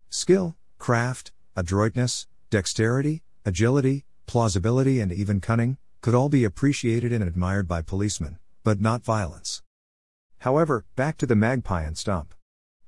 Skill, 0.10 0.58
craft, 0.78 1.32
adroitness, 1.56 2.28
dexterity, 2.50 3.24
agility, 3.46 4.04
plausibility, 4.26 5.00
and 5.00 5.12
even 5.12 5.40
cunning, 5.40 5.78
could 6.02 6.16
all 6.16 6.28
be 6.28 6.44
appreciated 6.44 7.14
and 7.14 7.24
admired 7.24 7.68
by 7.68 7.82
policemen, 7.82 8.40
but 8.64 8.82
not 8.82 9.04
violence. 9.04 9.62
However, 10.40 10.86
back 10.96 11.18
to 11.18 11.26
the 11.26 11.36
magpie 11.36 11.84
and 11.84 11.98
stump. 11.98 12.34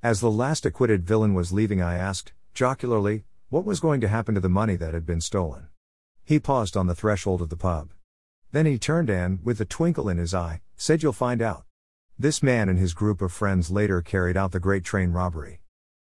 As 0.01 0.19
the 0.19 0.31
last 0.31 0.65
acquitted 0.65 1.05
villain 1.05 1.33
was 1.33 1.53
leaving, 1.53 1.81
I 1.81 1.95
asked, 1.95 2.33
jocularly, 2.53 3.23
what 3.49 3.63
was 3.63 3.79
going 3.79 4.01
to 4.01 4.07
happen 4.07 4.35
to 4.35 4.41
the 4.41 4.49
money 4.49 4.75
that 4.75 4.93
had 4.93 5.05
been 5.05 5.21
stolen. 5.21 5.67
He 6.25 6.39
paused 6.39 6.75
on 6.75 6.87
the 6.87 6.95
threshold 6.95 7.41
of 7.41 7.49
the 7.49 7.55
pub. 7.55 7.91
Then 8.53 8.67
he 8.67 8.77
turned 8.77 9.09
and, 9.09 9.43
with 9.43 9.59
a 9.59 9.65
twinkle 9.65 10.07
in 10.07 10.19
his 10.19 10.33
eye, 10.35 10.61
said, 10.77 11.01
You'll 11.01 11.11
find 11.11 11.41
out. 11.41 11.65
This 12.19 12.43
man 12.43 12.69
and 12.69 12.77
his 12.77 12.93
group 12.93 13.19
of 13.19 13.31
friends 13.31 13.71
later 13.71 13.99
carried 14.03 14.37
out 14.37 14.51
the 14.51 14.59
great 14.59 14.83
train 14.83 15.11
robbery. 15.11 15.61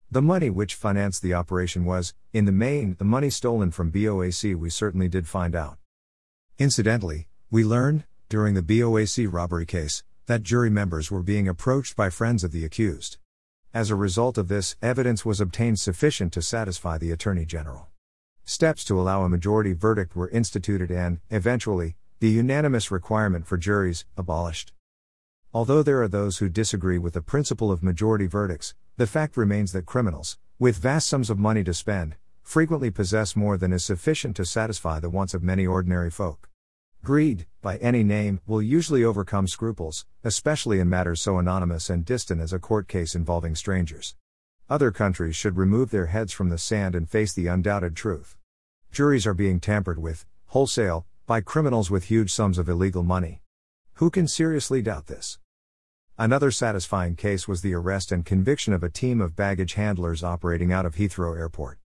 The 0.09 0.21
money 0.21 0.49
which 0.49 0.73
financed 0.73 1.21
the 1.21 1.33
operation 1.33 1.83
was, 1.83 2.13
in 2.31 2.45
the 2.45 2.53
main, 2.53 2.95
the 2.99 3.03
money 3.03 3.29
stolen 3.29 3.71
from 3.71 3.91
BOAC, 3.91 4.55
we 4.55 4.69
certainly 4.69 5.09
did 5.09 5.27
find 5.27 5.55
out. 5.55 5.77
Incidentally, 6.57 7.27
we 7.51 7.65
learned, 7.65 8.05
during 8.29 8.53
the 8.53 8.63
BOAC 8.63 9.27
robbery 9.29 9.65
case, 9.65 10.05
that 10.27 10.43
jury 10.43 10.69
members 10.69 11.11
were 11.11 11.23
being 11.23 11.49
approached 11.49 11.97
by 11.97 12.09
friends 12.09 12.45
of 12.45 12.53
the 12.53 12.63
accused. 12.63 13.17
As 13.73 13.89
a 13.89 13.95
result 13.95 14.37
of 14.37 14.47
this, 14.47 14.77
evidence 14.81 15.25
was 15.25 15.41
obtained 15.41 15.81
sufficient 15.81 16.31
to 16.31 16.41
satisfy 16.41 16.97
the 16.97 17.11
Attorney 17.11 17.45
General. 17.45 17.87
Steps 18.45 18.85
to 18.85 18.97
allow 18.97 19.23
a 19.23 19.29
majority 19.29 19.73
verdict 19.73 20.15
were 20.15 20.29
instituted 20.29 20.89
and, 20.89 21.19
eventually, 21.29 21.97
the 22.19 22.29
unanimous 22.29 22.89
requirement 22.89 23.45
for 23.45 23.57
juries 23.57 24.03
abolished. 24.17 24.73
Although 25.53 25.83
there 25.83 26.01
are 26.01 26.07
those 26.07 26.39
who 26.39 26.49
disagree 26.49 26.97
with 26.97 27.13
the 27.13 27.21
principle 27.21 27.71
of 27.71 27.83
majority 27.83 28.25
verdicts, 28.25 28.73
the 28.97 29.05
fact 29.05 29.37
remains 29.37 29.71
that 29.73 29.85
criminals, 29.85 30.39
with 30.57 30.77
vast 30.77 31.07
sums 31.07 31.29
of 31.29 31.37
money 31.37 31.63
to 31.63 31.75
spend, 31.75 32.15
frequently 32.41 32.89
possess 32.89 33.35
more 33.35 33.55
than 33.55 33.71
is 33.71 33.85
sufficient 33.85 34.35
to 34.35 34.45
satisfy 34.45 34.99
the 34.99 35.11
wants 35.11 35.35
of 35.35 35.43
many 35.43 35.67
ordinary 35.67 36.09
folk. 36.09 36.49
Greed, 37.03 37.45
by 37.61 37.77
any 37.77 38.03
name, 38.03 38.41
will 38.47 38.63
usually 38.63 39.03
overcome 39.03 39.47
scruples, 39.47 40.07
especially 40.23 40.79
in 40.79 40.89
matters 40.89 41.21
so 41.21 41.37
anonymous 41.37 41.87
and 41.87 42.03
distant 42.03 42.41
as 42.41 42.51
a 42.51 42.57
court 42.59 42.87
case 42.87 43.13
involving 43.13 43.53
strangers. 43.53 44.15
Other 44.67 44.89
countries 44.89 45.35
should 45.35 45.55
remove 45.55 45.91
their 45.91 46.07
heads 46.07 46.33
from 46.33 46.49
the 46.49 46.57
sand 46.57 46.95
and 46.95 47.07
face 47.07 47.31
the 47.31 47.45
undoubted 47.45 47.95
truth. 47.95 48.35
Juries 48.91 49.27
are 49.27 49.35
being 49.35 49.59
tampered 49.59 49.99
with, 49.99 50.25
wholesale, 50.47 51.05
by 51.27 51.41
criminals 51.41 51.91
with 51.91 52.05
huge 52.05 52.31
sums 52.31 52.57
of 52.57 52.69
illegal 52.69 53.03
money. 53.03 53.41
Who 53.95 54.09
can 54.09 54.29
seriously 54.29 54.81
doubt 54.81 55.07
this? 55.07 55.39
Another 56.17 56.51
satisfying 56.51 57.17
case 57.17 57.49
was 57.49 57.61
the 57.61 57.73
arrest 57.73 58.13
and 58.13 58.25
conviction 58.25 58.71
of 58.71 58.81
a 58.81 58.89
team 58.89 59.19
of 59.19 59.35
baggage 59.35 59.73
handlers 59.73 60.23
operating 60.23 60.71
out 60.71 60.85
of 60.85 60.95
Heathrow 60.95 61.37
Airport. 61.37 61.79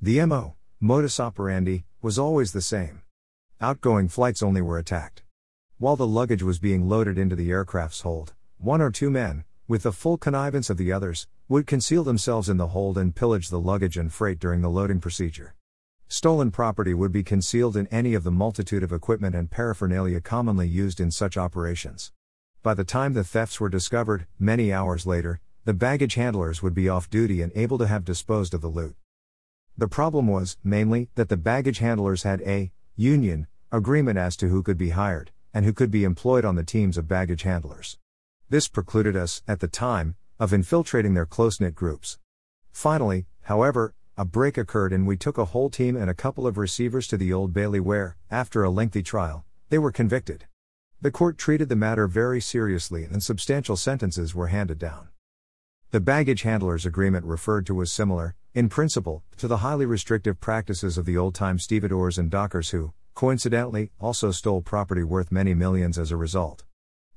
The 0.00 0.24
MO, 0.24 0.54
modus 0.80 1.20
operandi, 1.20 1.84
was 2.00 2.18
always 2.18 2.52
the 2.52 2.62
same. 2.62 3.02
Outgoing 3.60 4.08
flights 4.08 4.42
only 4.42 4.62
were 4.62 4.78
attacked. 4.78 5.22
While 5.76 5.96
the 5.96 6.06
luggage 6.06 6.42
was 6.42 6.58
being 6.58 6.88
loaded 6.88 7.18
into 7.18 7.36
the 7.36 7.50
aircraft's 7.50 8.00
hold, 8.00 8.32
one 8.56 8.80
or 8.80 8.90
two 8.90 9.10
men, 9.10 9.44
with 9.68 9.82
the 9.82 9.92
full 9.92 10.16
connivance 10.16 10.70
of 10.70 10.78
the 10.78 10.90
others, 10.90 11.28
would 11.50 11.66
conceal 11.66 12.02
themselves 12.02 12.48
in 12.48 12.56
the 12.56 12.68
hold 12.68 12.96
and 12.96 13.14
pillage 13.14 13.50
the 13.50 13.60
luggage 13.60 13.98
and 13.98 14.10
freight 14.10 14.38
during 14.38 14.62
the 14.62 14.70
loading 14.70 15.00
procedure. 15.00 15.54
Stolen 16.08 16.52
property 16.52 16.94
would 16.94 17.10
be 17.10 17.24
concealed 17.24 17.76
in 17.76 17.88
any 17.88 18.14
of 18.14 18.22
the 18.22 18.30
multitude 18.30 18.84
of 18.84 18.92
equipment 18.92 19.34
and 19.34 19.50
paraphernalia 19.50 20.20
commonly 20.20 20.68
used 20.68 21.00
in 21.00 21.10
such 21.10 21.36
operations. 21.36 22.12
By 22.62 22.74
the 22.74 22.84
time 22.84 23.12
the 23.12 23.24
thefts 23.24 23.58
were 23.58 23.68
discovered, 23.68 24.26
many 24.38 24.72
hours 24.72 25.04
later, 25.04 25.40
the 25.64 25.74
baggage 25.74 26.14
handlers 26.14 26.62
would 26.62 26.74
be 26.74 26.88
off 26.88 27.10
duty 27.10 27.42
and 27.42 27.50
able 27.56 27.76
to 27.78 27.88
have 27.88 28.04
disposed 28.04 28.54
of 28.54 28.60
the 28.60 28.68
loot. 28.68 28.94
The 29.76 29.88
problem 29.88 30.28
was, 30.28 30.56
mainly, 30.62 31.10
that 31.16 31.28
the 31.28 31.36
baggage 31.36 31.78
handlers 31.78 32.22
had 32.22 32.40
a 32.42 32.70
union 32.94 33.48
agreement 33.72 34.16
as 34.16 34.36
to 34.36 34.48
who 34.48 34.62
could 34.62 34.78
be 34.78 34.90
hired 34.90 35.32
and 35.52 35.64
who 35.64 35.72
could 35.72 35.90
be 35.90 36.04
employed 36.04 36.44
on 36.44 36.54
the 36.54 36.62
teams 36.62 36.96
of 36.96 37.08
baggage 37.08 37.42
handlers. 37.42 37.98
This 38.48 38.68
precluded 38.68 39.16
us, 39.16 39.42
at 39.48 39.58
the 39.58 39.66
time, 39.66 40.14
of 40.38 40.52
infiltrating 40.52 41.14
their 41.14 41.26
close 41.26 41.60
knit 41.60 41.74
groups. 41.74 42.18
Finally, 42.70 43.26
however, 43.42 43.92
a 44.18 44.24
break 44.24 44.56
occurred 44.56 44.94
and 44.94 45.06
we 45.06 45.14
took 45.14 45.36
a 45.36 45.44
whole 45.44 45.68
team 45.68 45.94
and 45.94 46.08
a 46.08 46.14
couple 46.14 46.46
of 46.46 46.56
receivers 46.56 47.06
to 47.06 47.18
the 47.18 47.34
Old 47.34 47.52
Bailey 47.52 47.80
where, 47.80 48.16
after 48.30 48.64
a 48.64 48.70
lengthy 48.70 49.02
trial, 49.02 49.44
they 49.68 49.76
were 49.76 49.92
convicted. 49.92 50.46
The 51.02 51.10
court 51.10 51.36
treated 51.36 51.68
the 51.68 51.76
matter 51.76 52.06
very 52.06 52.40
seriously 52.40 53.04
and 53.04 53.22
substantial 53.22 53.76
sentences 53.76 54.34
were 54.34 54.46
handed 54.46 54.78
down. 54.78 55.08
The 55.90 56.00
baggage 56.00 56.42
handlers 56.42 56.86
agreement 56.86 57.26
referred 57.26 57.66
to 57.66 57.74
was 57.74 57.92
similar, 57.92 58.34
in 58.54 58.70
principle, 58.70 59.22
to 59.36 59.46
the 59.46 59.58
highly 59.58 59.84
restrictive 59.84 60.40
practices 60.40 60.96
of 60.96 61.04
the 61.04 61.18
old 61.18 61.34
time 61.34 61.58
stevedores 61.58 62.16
and 62.16 62.30
dockers 62.30 62.70
who, 62.70 62.94
coincidentally, 63.14 63.90
also 64.00 64.30
stole 64.30 64.62
property 64.62 65.02
worth 65.02 65.30
many 65.30 65.52
millions 65.52 65.98
as 65.98 66.10
a 66.10 66.16
result. 66.16 66.64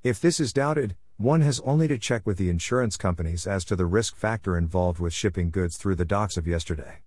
If 0.04 0.20
this 0.20 0.42
is 0.42 0.52
doubted, 0.52 0.98
one 1.20 1.42
has 1.42 1.60
only 1.66 1.86
to 1.86 1.98
check 1.98 2.26
with 2.26 2.38
the 2.38 2.50
insurance 2.50 2.96
companies 2.96 3.46
as 3.46 3.66
to 3.66 3.76
the 3.76 3.86
risk 3.86 4.16
factor 4.16 4.58
involved 4.58 5.00
with 5.00 5.12
shipping 5.14 5.52
goods 5.52 5.76
through 5.76 5.96
the 5.96 6.06
docks 6.06 6.38
of 6.38 6.48
yesterday. 6.48 7.02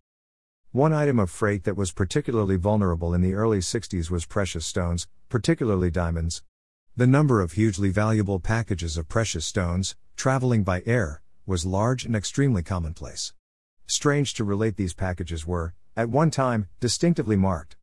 One 0.71 0.93
item 0.93 1.19
of 1.19 1.31
freight 1.31 1.65
that 1.65 1.79
was 1.79 1.93
particularly 1.93 2.57
vulnerable 2.57 3.15
in 3.15 3.23
the 3.23 3.33
early 3.33 3.61
60s 3.61 4.11
was 4.11 4.27
precious 4.27 4.67
stones, 4.67 5.09
particularly 5.31 5.91
diamonds, 5.91 6.43
the 6.95 7.07
number 7.07 7.41
of 7.41 7.53
hugely 7.53 7.89
valuable 7.89 8.39
packages 8.39 8.99
of 8.99 9.09
precious 9.09 9.47
stones, 9.47 9.97
traveling 10.15 10.63
by 10.63 10.83
air, 10.85 11.23
was 11.47 11.65
large 11.65 12.05
and 12.05 12.15
extremely 12.15 12.63
commonplace. 12.63 13.33
Strange 13.87 14.35
to 14.35 14.45
relate, 14.45 14.77
these 14.77 14.93
packages 14.93 15.47
were, 15.47 15.73
at 15.97 16.11
one 16.11 16.31
time, 16.31 16.69
distinctively 16.81 17.35
marked. 17.35 17.77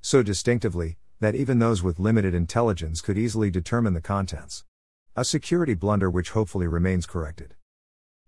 So 0.00 0.22
distinctively, 0.22 0.96
that 1.20 1.34
even 1.34 1.58
those 1.58 1.82
with 1.82 2.00
limited 2.00 2.32
intelligence 2.32 3.02
could 3.02 3.18
easily 3.18 3.50
determine 3.50 3.92
the 3.92 4.00
contents. 4.00 4.64
A 5.16 5.24
security 5.24 5.74
blunder 5.74 6.10
which 6.10 6.30
hopefully 6.30 6.66
remains 6.66 7.06
corrected. 7.06 7.54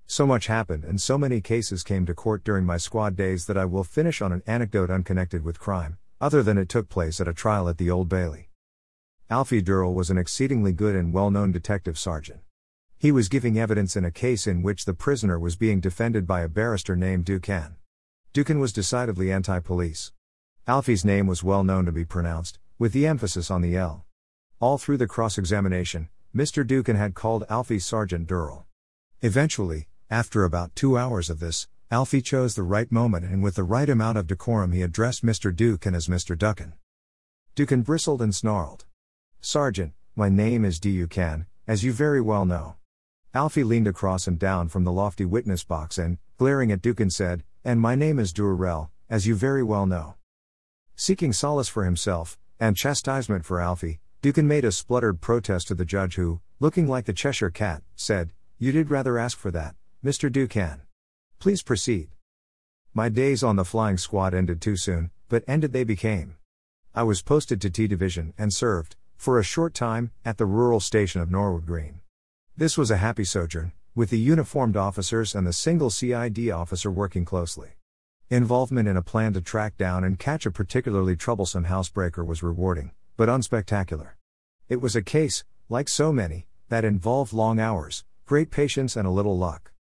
So 0.06 0.24
much 0.24 0.46
happened 0.46 0.84
and 0.84 1.00
so 1.00 1.18
many 1.18 1.40
cases 1.40 1.82
came 1.82 2.06
to 2.06 2.14
court 2.14 2.44
during 2.44 2.64
my 2.64 2.76
squad 2.76 3.16
days 3.16 3.46
that 3.46 3.56
I 3.56 3.64
will 3.64 3.82
finish 3.82 4.22
on 4.22 4.30
an 4.30 4.44
anecdote 4.46 4.88
unconnected 4.88 5.42
with 5.42 5.58
crime, 5.58 5.98
other 6.20 6.44
than 6.44 6.58
it 6.58 6.68
took 6.68 6.88
place 6.88 7.20
at 7.20 7.26
a 7.26 7.34
trial 7.34 7.68
at 7.68 7.78
the 7.78 7.90
Old 7.90 8.08
Bailey. 8.08 8.50
Alfie 9.28 9.62
Durrell 9.62 9.94
was 9.94 10.10
an 10.10 10.16
exceedingly 10.16 10.72
good 10.72 10.94
and 10.94 11.12
well 11.12 11.28
known 11.28 11.50
detective 11.50 11.98
sergeant. 11.98 12.38
He 12.96 13.10
was 13.10 13.28
giving 13.28 13.58
evidence 13.58 13.96
in 13.96 14.04
a 14.04 14.12
case 14.12 14.46
in 14.46 14.62
which 14.62 14.84
the 14.84 14.94
prisoner 14.94 15.40
was 15.40 15.56
being 15.56 15.80
defended 15.80 16.24
by 16.24 16.42
a 16.42 16.48
barrister 16.48 16.94
named 16.94 17.24
Ducan. 17.24 17.74
Ducan 18.32 18.60
was 18.60 18.72
decidedly 18.72 19.32
anti 19.32 19.58
police. 19.58 20.12
Alfie's 20.68 21.04
name 21.04 21.26
was 21.26 21.42
well 21.42 21.64
known 21.64 21.84
to 21.86 21.90
be 21.90 22.04
pronounced, 22.04 22.60
with 22.78 22.92
the 22.92 23.08
emphasis 23.08 23.50
on 23.50 23.60
the 23.60 23.76
L. 23.76 24.06
All 24.60 24.78
through 24.78 24.98
the 24.98 25.08
cross 25.08 25.36
examination, 25.36 26.10
Mr. 26.36 26.66
Ducan 26.66 26.96
had 26.96 27.14
called 27.14 27.46
Alfie 27.48 27.78
Sergeant 27.78 28.26
Durrell. 28.26 28.66
Eventually, 29.22 29.88
after 30.10 30.44
about 30.44 30.76
two 30.76 30.98
hours 30.98 31.30
of 31.30 31.40
this, 31.40 31.66
Alfie 31.90 32.20
chose 32.20 32.54
the 32.54 32.62
right 32.62 32.92
moment 32.92 33.24
and 33.24 33.42
with 33.42 33.54
the 33.54 33.64
right 33.64 33.88
amount 33.88 34.18
of 34.18 34.26
decorum 34.26 34.72
he 34.72 34.82
addressed 34.82 35.24
Mr. 35.24 35.54
Ducan 35.56 35.94
as 35.94 36.08
Mr. 36.08 36.36
Ducan. 36.36 36.74
Ducan 37.54 37.80
bristled 37.80 38.20
and 38.20 38.34
snarled. 38.34 38.84
Sergeant, 39.40 39.94
my 40.14 40.28
name 40.28 40.62
is 40.62 40.78
Ducan, 40.78 41.46
as 41.66 41.82
you 41.82 41.94
very 41.94 42.20
well 42.20 42.44
know. 42.44 42.74
Alfie 43.32 43.64
leaned 43.64 43.88
across 43.88 44.26
and 44.26 44.38
down 44.38 44.68
from 44.68 44.84
the 44.84 44.92
lofty 44.92 45.24
witness 45.24 45.64
box 45.64 45.96
and, 45.96 46.18
glaring 46.36 46.70
at 46.70 46.82
Dukin, 46.82 47.10
said, 47.10 47.44
And 47.64 47.80
my 47.80 47.94
name 47.94 48.18
is 48.18 48.34
Durrell, 48.34 48.90
as 49.08 49.26
you 49.26 49.34
very 49.34 49.62
well 49.62 49.86
know. 49.86 50.16
Seeking 50.96 51.32
solace 51.32 51.68
for 51.68 51.86
himself, 51.86 52.38
and 52.60 52.76
chastisement 52.76 53.46
for 53.46 53.58
Alfie, 53.58 54.00
Dukin 54.26 54.46
made 54.46 54.64
a 54.64 54.72
spluttered 54.72 55.20
protest 55.20 55.68
to 55.68 55.76
the 55.76 55.84
judge 55.84 56.16
who, 56.16 56.40
looking 56.58 56.88
like 56.88 57.04
the 57.04 57.12
Cheshire 57.12 57.48
Cat, 57.48 57.84
said, 57.94 58.32
You 58.58 58.72
did 58.72 58.90
rather 58.90 59.18
ask 59.18 59.38
for 59.38 59.52
that, 59.52 59.76
Mr. 60.04 60.32
Ducan. 60.32 60.80
Please 61.38 61.62
proceed. 61.62 62.08
My 62.92 63.08
days 63.08 63.44
on 63.44 63.54
the 63.54 63.64
flying 63.64 63.96
squad 63.98 64.34
ended 64.34 64.60
too 64.60 64.74
soon, 64.74 65.12
but 65.28 65.44
ended 65.46 65.72
they 65.72 65.84
became. 65.84 66.38
I 66.92 67.04
was 67.04 67.22
posted 67.22 67.60
to 67.60 67.70
T 67.70 67.86
Division 67.86 68.34
and 68.36 68.52
served, 68.52 68.96
for 69.16 69.38
a 69.38 69.44
short 69.44 69.74
time, 69.74 70.10
at 70.24 70.38
the 70.38 70.44
rural 70.44 70.80
station 70.80 71.20
of 71.20 71.30
Norwood 71.30 71.64
Green. 71.64 72.00
This 72.56 72.76
was 72.76 72.90
a 72.90 72.96
happy 72.96 73.22
sojourn, 73.22 73.74
with 73.94 74.10
the 74.10 74.18
uniformed 74.18 74.76
officers 74.76 75.36
and 75.36 75.46
the 75.46 75.52
single 75.52 75.88
CID 75.88 76.50
officer 76.50 76.90
working 76.90 77.24
closely. 77.24 77.76
Involvement 78.28 78.88
in 78.88 78.96
a 78.96 79.02
plan 79.02 79.34
to 79.34 79.40
track 79.40 79.76
down 79.76 80.02
and 80.02 80.18
catch 80.18 80.46
a 80.46 80.50
particularly 80.50 81.14
troublesome 81.14 81.66
housebreaker 81.66 82.26
was 82.26 82.42
rewarding, 82.42 82.90
but 83.16 83.28
unspectacular. 83.28 84.15
It 84.68 84.80
was 84.80 84.96
a 84.96 85.02
case, 85.02 85.44
like 85.68 85.88
so 85.88 86.12
many, 86.12 86.48
that 86.70 86.84
involved 86.84 87.32
long 87.32 87.60
hours, 87.60 88.02
great 88.24 88.50
patience, 88.50 88.96
and 88.96 89.06
a 89.06 89.12
little 89.12 89.38
luck. 89.38 89.70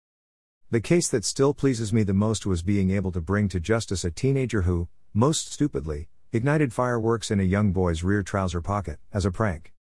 The 0.70 0.80
case 0.80 1.08
that 1.08 1.24
still 1.24 1.52
pleases 1.54 1.92
me 1.92 2.04
the 2.04 2.14
most 2.14 2.46
was 2.46 2.62
being 2.62 2.92
able 2.92 3.10
to 3.10 3.20
bring 3.20 3.48
to 3.48 3.58
justice 3.58 4.04
a 4.04 4.12
teenager 4.12 4.62
who, 4.62 4.86
most 5.12 5.52
stupidly, 5.52 6.08
ignited 6.32 6.72
fireworks 6.72 7.32
in 7.32 7.40
a 7.40 7.42
young 7.42 7.72
boy's 7.72 8.04
rear 8.04 8.22
trouser 8.22 8.60
pocket, 8.60 9.00
as 9.12 9.24
a 9.24 9.32
prank. 9.32 9.72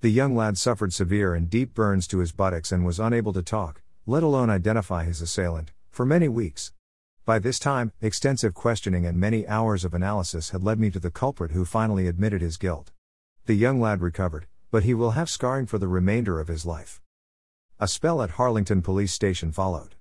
The 0.00 0.10
young 0.10 0.36
lad 0.36 0.56
suffered 0.56 0.92
severe 0.92 1.34
and 1.34 1.50
deep 1.50 1.74
burns 1.74 2.06
to 2.08 2.18
his 2.18 2.30
buttocks 2.30 2.70
and 2.70 2.86
was 2.86 3.00
unable 3.00 3.32
to 3.32 3.42
talk, 3.42 3.82
let 4.06 4.22
alone 4.22 4.48
identify 4.48 5.02
his 5.02 5.20
assailant, 5.20 5.72
for 5.90 6.06
many 6.06 6.28
weeks. 6.28 6.72
By 7.24 7.40
this 7.40 7.58
time, 7.58 7.90
extensive 8.00 8.54
questioning 8.54 9.06
and 9.06 9.18
many 9.18 9.44
hours 9.48 9.84
of 9.84 9.92
analysis 9.92 10.50
had 10.50 10.62
led 10.62 10.78
me 10.78 10.90
to 10.90 11.00
the 11.00 11.10
culprit 11.10 11.50
who 11.50 11.64
finally 11.64 12.06
admitted 12.06 12.42
his 12.42 12.56
guilt. 12.56 12.92
The 13.46 13.54
young 13.54 13.80
lad 13.80 14.02
recovered, 14.02 14.46
but 14.72 14.84
he 14.84 14.94
will 14.94 15.10
have 15.10 15.28
scarring 15.28 15.66
for 15.66 15.76
the 15.76 15.86
remainder 15.86 16.40
of 16.40 16.48
his 16.48 16.64
life. 16.64 17.02
A 17.78 17.86
spell 17.86 18.22
at 18.22 18.30
Harlington 18.30 18.80
Police 18.80 19.12
Station 19.12 19.52
followed. 19.52 19.96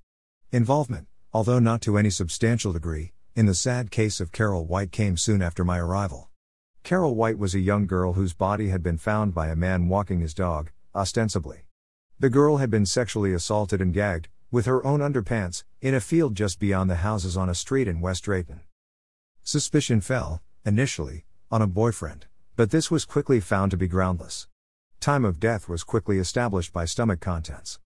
Involvement, 0.54 1.08
although 1.34 1.60
not 1.60 1.82
to 1.82 1.98
any 1.98 2.10
substantial 2.10 2.72
degree, 2.72 3.12
in 3.36 3.48
the 3.48 3.54
sad 3.54 3.92
case 3.92 4.22
of 4.22 4.32
Carol 4.32 4.66
White 4.66 4.94
came 4.94 5.18
soon 5.18 5.42
after 5.42 5.66
my 5.66 5.78
arrival. 5.78 6.30
Carol 6.84 7.16
White 7.16 7.38
was 7.38 7.54
a 7.54 7.60
young 7.60 7.86
girl 7.86 8.14
whose 8.14 8.34
body 8.34 8.70
had 8.70 8.82
been 8.82 8.98
found 8.98 9.34
by 9.34 9.50
a 9.50 9.58
man 9.58 9.90
walking 9.90 10.22
his 10.22 10.34
dog, 10.34 10.72
ostensibly. 10.96 11.66
The 12.18 12.30
girl 12.30 12.58
had 12.58 12.70
been 12.70 12.86
sexually 12.86 13.34
assaulted 13.34 13.82
and 13.82 13.94
gagged, 13.94 14.30
with 14.52 14.68
her 14.68 14.86
own 14.86 15.02
underpants, 15.02 15.66
in 15.82 15.94
a 15.94 16.00
field 16.00 16.34
just 16.34 16.60
beyond 16.60 16.90
the 16.90 17.04
houses 17.08 17.36
on 17.36 17.50
a 17.50 17.56
street 17.56 17.90
in 17.90 18.00
West 18.00 18.24
Drayton. 18.24 18.62
Suspicion 19.44 20.00
fell, 20.00 20.42
initially, 20.66 21.26
on 21.50 21.62
a 21.62 21.68
boyfriend, 21.68 22.28
but 22.56 22.72
this 22.72 22.90
was 22.90 23.04
quickly 23.04 23.42
found 23.42 23.72
to 23.72 23.78
be 23.78 23.88
groundless. 23.88 24.48
Time 25.02 25.26
of 25.26 25.40
death 25.40 25.68
was 25.68 25.84
quickly 25.84 26.20
established 26.20 26.72
by 26.72 26.86
stomach 26.86 27.20
contents. 27.20 27.80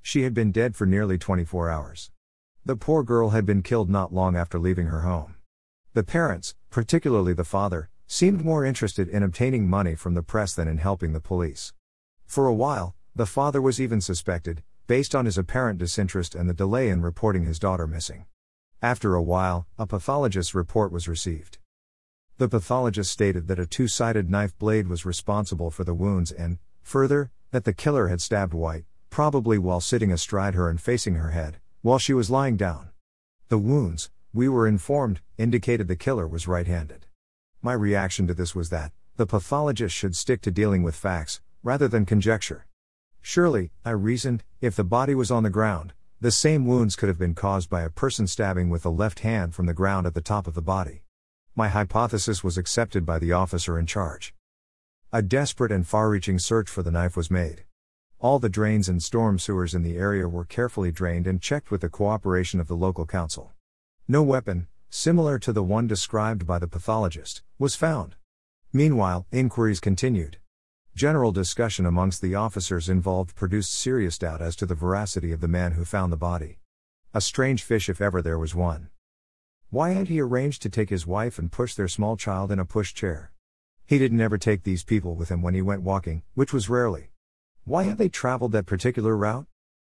She 0.00 0.22
had 0.22 0.32
been 0.32 0.50
dead 0.50 0.74
for 0.74 0.86
nearly 0.86 1.18
24 1.18 1.68
hours. 1.68 2.10
The 2.64 2.76
poor 2.76 3.02
girl 3.02 3.28
had 3.28 3.44
been 3.44 3.60
killed 3.60 3.90
not 3.90 4.14
long 4.14 4.36
after 4.36 4.58
leaving 4.58 4.86
her 4.86 5.02
home. 5.02 5.34
The 5.92 6.02
parents, 6.02 6.54
particularly 6.70 7.34
the 7.34 7.44
father, 7.44 7.90
seemed 8.06 8.42
more 8.42 8.64
interested 8.64 9.06
in 9.06 9.22
obtaining 9.22 9.68
money 9.68 9.94
from 9.94 10.14
the 10.14 10.22
press 10.22 10.54
than 10.54 10.66
in 10.66 10.78
helping 10.78 11.12
the 11.12 11.20
police. 11.20 11.74
For 12.24 12.46
a 12.46 12.54
while, 12.54 12.96
the 13.14 13.26
father 13.26 13.60
was 13.60 13.78
even 13.78 14.00
suspected, 14.00 14.62
based 14.86 15.14
on 15.14 15.26
his 15.26 15.36
apparent 15.36 15.78
disinterest 15.78 16.34
and 16.34 16.48
the 16.48 16.54
delay 16.54 16.88
in 16.88 17.02
reporting 17.02 17.44
his 17.44 17.58
daughter 17.58 17.86
missing. 17.86 18.24
After 18.80 19.14
a 19.14 19.22
while, 19.22 19.66
a 19.78 19.86
pathologist's 19.86 20.54
report 20.54 20.90
was 20.90 21.06
received. 21.06 21.58
The 22.42 22.48
pathologist 22.48 23.08
stated 23.08 23.46
that 23.46 23.60
a 23.60 23.66
two 23.66 23.86
sided 23.86 24.28
knife 24.28 24.58
blade 24.58 24.88
was 24.88 25.06
responsible 25.06 25.70
for 25.70 25.84
the 25.84 25.94
wounds 25.94 26.32
and, 26.32 26.58
further, 26.82 27.30
that 27.52 27.62
the 27.62 27.72
killer 27.72 28.08
had 28.08 28.20
stabbed 28.20 28.52
White, 28.52 28.84
probably 29.10 29.58
while 29.58 29.80
sitting 29.80 30.10
astride 30.10 30.54
her 30.54 30.68
and 30.68 30.80
facing 30.80 31.14
her 31.14 31.30
head, 31.30 31.60
while 31.82 32.00
she 32.00 32.12
was 32.12 32.30
lying 32.30 32.56
down. 32.56 32.88
The 33.48 33.58
wounds, 33.58 34.10
we 34.34 34.48
were 34.48 34.66
informed, 34.66 35.20
indicated 35.38 35.86
the 35.86 35.94
killer 35.94 36.26
was 36.26 36.48
right 36.48 36.66
handed. 36.66 37.06
My 37.62 37.74
reaction 37.74 38.26
to 38.26 38.34
this 38.34 38.56
was 38.56 38.70
that, 38.70 38.90
the 39.14 39.24
pathologist 39.24 39.94
should 39.94 40.16
stick 40.16 40.40
to 40.40 40.50
dealing 40.50 40.82
with 40.82 40.96
facts, 40.96 41.40
rather 41.62 41.86
than 41.86 42.04
conjecture. 42.04 42.66
Surely, 43.20 43.70
I 43.84 43.90
reasoned, 43.90 44.42
if 44.60 44.74
the 44.74 44.82
body 44.82 45.14
was 45.14 45.30
on 45.30 45.44
the 45.44 45.48
ground, 45.48 45.92
the 46.20 46.32
same 46.32 46.66
wounds 46.66 46.96
could 46.96 47.08
have 47.08 47.20
been 47.20 47.36
caused 47.36 47.70
by 47.70 47.82
a 47.82 47.88
person 47.88 48.26
stabbing 48.26 48.68
with 48.68 48.82
the 48.82 48.90
left 48.90 49.20
hand 49.20 49.54
from 49.54 49.66
the 49.66 49.72
ground 49.72 50.08
at 50.08 50.14
the 50.14 50.20
top 50.20 50.48
of 50.48 50.54
the 50.54 50.60
body. 50.60 51.04
My 51.54 51.68
hypothesis 51.68 52.42
was 52.42 52.56
accepted 52.56 53.04
by 53.04 53.18
the 53.18 53.32
officer 53.32 53.78
in 53.78 53.84
charge. 53.84 54.34
A 55.12 55.20
desperate 55.20 55.70
and 55.70 55.86
far 55.86 56.08
reaching 56.08 56.38
search 56.38 56.70
for 56.70 56.82
the 56.82 56.90
knife 56.90 57.14
was 57.14 57.30
made. 57.30 57.64
All 58.18 58.38
the 58.38 58.48
drains 58.48 58.88
and 58.88 59.02
storm 59.02 59.38
sewers 59.38 59.74
in 59.74 59.82
the 59.82 59.98
area 59.98 60.26
were 60.26 60.46
carefully 60.46 60.90
drained 60.90 61.26
and 61.26 61.42
checked 61.42 61.70
with 61.70 61.82
the 61.82 61.90
cooperation 61.90 62.58
of 62.58 62.68
the 62.68 62.74
local 62.74 63.04
council. 63.04 63.52
No 64.08 64.22
weapon, 64.22 64.66
similar 64.88 65.38
to 65.40 65.52
the 65.52 65.62
one 65.62 65.86
described 65.86 66.46
by 66.46 66.58
the 66.58 66.66
pathologist, 66.66 67.42
was 67.58 67.74
found. 67.74 68.14
Meanwhile, 68.72 69.26
inquiries 69.30 69.78
continued. 69.80 70.38
General 70.94 71.32
discussion 71.32 71.84
amongst 71.84 72.22
the 72.22 72.34
officers 72.34 72.88
involved 72.88 73.34
produced 73.34 73.74
serious 73.74 74.16
doubt 74.16 74.40
as 74.40 74.56
to 74.56 74.64
the 74.64 74.74
veracity 74.74 75.32
of 75.32 75.42
the 75.42 75.48
man 75.48 75.72
who 75.72 75.84
found 75.84 76.10
the 76.10 76.16
body. 76.16 76.60
A 77.12 77.20
strange 77.20 77.62
fish 77.62 77.90
if 77.90 78.00
ever 78.00 78.22
there 78.22 78.38
was 78.38 78.54
one. 78.54 78.88
Why 79.72 79.92
had 79.92 80.08
he 80.08 80.20
arranged 80.20 80.60
to 80.62 80.68
take 80.68 80.90
his 80.90 81.06
wife 81.06 81.38
and 81.38 81.50
push 81.50 81.74
their 81.74 81.88
small 81.88 82.18
child 82.18 82.52
in 82.52 82.58
a 82.58 82.66
push 82.66 82.92
chair? 82.92 83.32
He 83.86 83.98
didn't 83.98 84.20
ever 84.20 84.36
take 84.36 84.64
these 84.64 84.84
people 84.84 85.14
with 85.14 85.30
him 85.30 85.40
when 85.40 85.54
he 85.54 85.62
went 85.62 85.80
walking, 85.80 86.24
which 86.34 86.52
was 86.52 86.68
rarely. 86.68 87.08
Why 87.64 87.84
had 87.84 87.96
they 87.96 88.10
traveled 88.10 88.52
that 88.52 88.66
particular 88.66 89.16
route? 89.16 89.46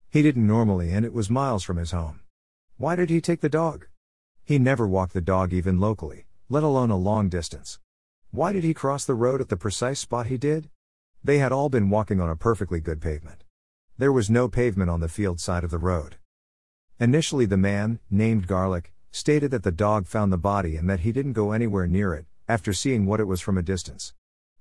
He 0.09 0.23
didn't 0.23 0.47
normally, 0.47 0.92
and 0.92 1.05
it 1.05 1.12
was 1.12 1.29
miles 1.29 1.64
from 1.64 1.79
his 1.79 1.90
home. 1.90 2.21
Why 2.77 2.95
did 2.95 3.11
he 3.11 3.21
take 3.21 3.40
the 3.40 3.49
dog? 3.49 3.88
He 4.45 4.57
never 4.57 4.87
walked 4.87 5.14
the 5.14 5.21
dog 5.21 5.53
even 5.53 5.81
locally, 5.81 6.27
let 6.49 6.62
alone 6.62 6.92
a 6.92 6.97
long 6.97 7.29
distance. 7.29 7.81
Why 8.31 8.53
did 8.53 8.62
he 8.62 8.75
cross 8.75 9.05
the 9.05 9.16
road 9.16 9.40
at 9.40 9.49
the 9.49 9.57
precise 9.57 9.99
spot 9.99 10.27
he 10.29 10.38
did? 10.38 10.71
They 11.25 11.38
had 11.38 11.51
all 11.51 11.68
been 11.68 11.90
walking 11.90 12.21
on 12.21 12.31
a 12.31 12.37
perfectly 12.37 12.79
good 12.79 13.01
pavement. 13.01 13.42
There 13.99 14.12
was 14.12 14.31
no 14.31 14.47
pavement 14.47 14.90
on 14.90 15.01
the 15.01 15.09
field 15.09 15.40
side 15.40 15.64
of 15.64 15.73
the 15.73 15.77
road. 15.79 16.18
Initially, 17.01 17.47
the 17.47 17.57
man, 17.57 17.99
named 18.12 18.47
Garlick, 18.47 18.92
stated 19.12 19.51
that 19.51 19.62
the 19.62 19.70
dog 19.70 20.07
found 20.07 20.33
the 20.33 20.38
body 20.38 20.75
and 20.75 20.90
that 20.90 21.01
he 21.01 21.12
didn't 21.12 21.35
go 21.35 21.53
anywhere 21.53 21.87
near 21.87 22.14
it, 22.14 22.25
after 22.48 22.72
seeing 22.72 23.07
what 23.07 23.20
it 23.20 23.25
was 23.25 23.40
from 23.40 23.57
a 23.57 23.62
distance. 23.62 24.14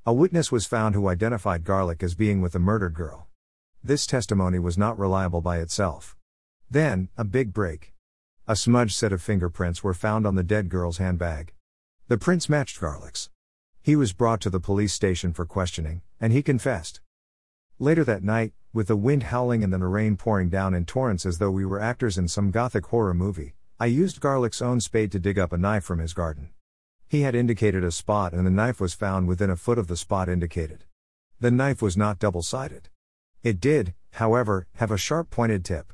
A 0.06 0.14
witness 0.14 0.52
was 0.52 0.66
found 0.66 0.94
who 0.94 1.08
identified 1.08 1.64
Garlick 1.64 2.04
as 2.04 2.16
being 2.16 2.42
with 2.42 2.52
the 2.52 2.60
murdered 2.60 2.94
girl. 2.94 3.28
This 3.84 4.06
testimony 4.06 4.60
was 4.60 4.78
not 4.78 5.00
reliable 5.00 5.42
by 5.42 5.60
itself. 5.60 6.16
Then, 6.70 7.10
a 7.18 7.24
big 7.24 7.54
break. 7.54 7.94
A 8.48 8.56
smudged 8.56 8.94
set 8.94 9.14
of 9.14 9.22
fingerprints 9.22 9.84
were 9.84 9.94
found 9.94 10.28
on 10.28 10.36
the 10.36 10.44
dead 10.44 10.70
girl's 10.70 10.98
handbag. 10.98 11.54
The 12.08 12.18
prints 12.18 12.50
matched 12.50 12.80
Garlick's. 12.82 13.30
He 13.82 13.96
was 13.96 14.14
brought 14.14 14.42
to 14.42 14.50
the 14.50 14.60
police 14.60 14.94
station 14.94 15.34
for 15.34 15.46
questioning, 15.46 16.02
and 16.20 16.34
he 16.34 16.44
confessed. 16.44 17.00
Later 17.80 18.04
that 18.04 18.24
night, 18.24 18.54
with 18.74 18.88
the 18.88 18.96
wind 18.96 19.24
howling 19.24 19.64
and 19.64 19.72
the 19.72 19.80
rain 19.80 20.18
pouring 20.18 20.50
down 20.50 20.74
in 20.74 20.86
torrents 20.86 21.26
as 21.26 21.38
though 21.38 21.52
we 21.52 21.66
were 21.66 21.80
actors 21.80 22.18
in 22.18 22.28
some 22.28 22.52
gothic 22.52 22.86
horror 22.88 23.14
movie, 23.14 23.56
I 23.82 23.88
used 23.88 24.22
Garlick's 24.22 24.62
own 24.62 24.80
spade 24.80 25.12
to 25.12 25.18
dig 25.20 25.40
up 25.40 25.52
a 25.52 25.58
knife 25.58 25.84
from 25.84 25.98
his 25.98 26.14
garden. 26.14 26.50
He 27.10 27.22
had 27.22 27.34
indicated 27.34 27.84
a 27.84 27.90
spot 27.90 28.32
and 28.32 28.46
the 28.46 28.52
knife 28.52 28.80
was 28.80 28.94
found 28.94 29.28
within 29.28 29.50
a 29.50 29.56
foot 29.56 29.80
of 29.80 29.88
the 29.88 29.98
spot 29.98 30.30
indicated. 30.30 30.86
The 31.40 31.50
knife 31.50 31.82
was 31.82 31.98
not 31.98 32.20
double 32.20 32.44
sided. 32.44 32.90
It 33.42 33.60
did, 33.60 33.96
however, 34.12 34.68
have 34.76 34.92
a 34.92 35.00
sharp 35.00 35.32
pointed 35.32 35.66
tip. 35.66 35.94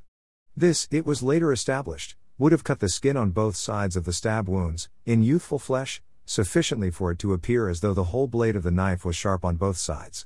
This, 0.53 0.89
it 0.91 1.05
was 1.05 1.23
later 1.23 1.53
established, 1.53 2.17
would 2.37 2.51
have 2.51 2.65
cut 2.65 2.81
the 2.81 2.89
skin 2.89 3.15
on 3.15 3.31
both 3.31 3.55
sides 3.55 3.95
of 3.95 4.03
the 4.03 4.11
stab 4.11 4.49
wounds, 4.49 4.89
in 5.05 5.23
youthful 5.23 5.57
flesh, 5.57 6.01
sufficiently 6.25 6.91
for 6.91 7.11
it 7.11 7.19
to 7.19 7.31
appear 7.31 7.69
as 7.69 7.79
though 7.79 7.93
the 7.93 8.11
whole 8.11 8.27
blade 8.27 8.57
of 8.57 8.63
the 8.63 8.69
knife 8.69 9.05
was 9.05 9.15
sharp 9.15 9.45
on 9.45 9.55
both 9.55 9.77
sides. 9.77 10.25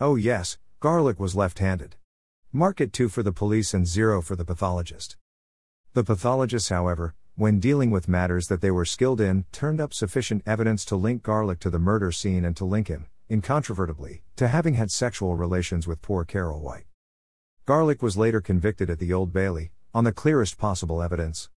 Oh, 0.00 0.16
yes, 0.16 0.58
Garlick 0.80 1.20
was 1.20 1.36
left 1.36 1.60
handed. 1.60 1.94
Mark 2.52 2.80
it 2.80 2.92
2 2.92 3.08
for 3.08 3.22
the 3.22 3.30
police 3.30 3.72
and 3.74 3.86
0 3.86 4.22
for 4.22 4.34
the 4.34 4.44
pathologist. 4.44 5.16
The 5.96 6.04
pathologists, 6.04 6.68
however, 6.68 7.14
when 7.36 7.58
dealing 7.58 7.90
with 7.90 8.06
matters 8.06 8.48
that 8.48 8.60
they 8.60 8.70
were 8.70 8.84
skilled 8.84 9.18
in, 9.18 9.46
turned 9.50 9.80
up 9.80 9.94
sufficient 9.94 10.42
evidence 10.44 10.84
to 10.84 10.94
link 10.94 11.22
Garlick 11.22 11.58
to 11.60 11.70
the 11.70 11.78
murder 11.78 12.12
scene 12.12 12.44
and 12.44 12.54
to 12.58 12.66
link 12.66 12.88
him, 12.88 13.06
incontrovertibly, 13.30 14.20
to 14.36 14.48
having 14.48 14.74
had 14.74 14.90
sexual 14.90 15.36
relations 15.36 15.86
with 15.86 16.02
poor 16.02 16.26
Carol 16.26 16.60
White. 16.60 16.84
Garlick 17.64 18.02
was 18.02 18.18
later 18.18 18.42
convicted 18.42 18.90
at 18.90 18.98
the 18.98 19.10
Old 19.14 19.32
Bailey, 19.32 19.70
on 19.94 20.04
the 20.04 20.12
clearest 20.12 20.58
possible 20.58 21.00
evidence. 21.00 21.48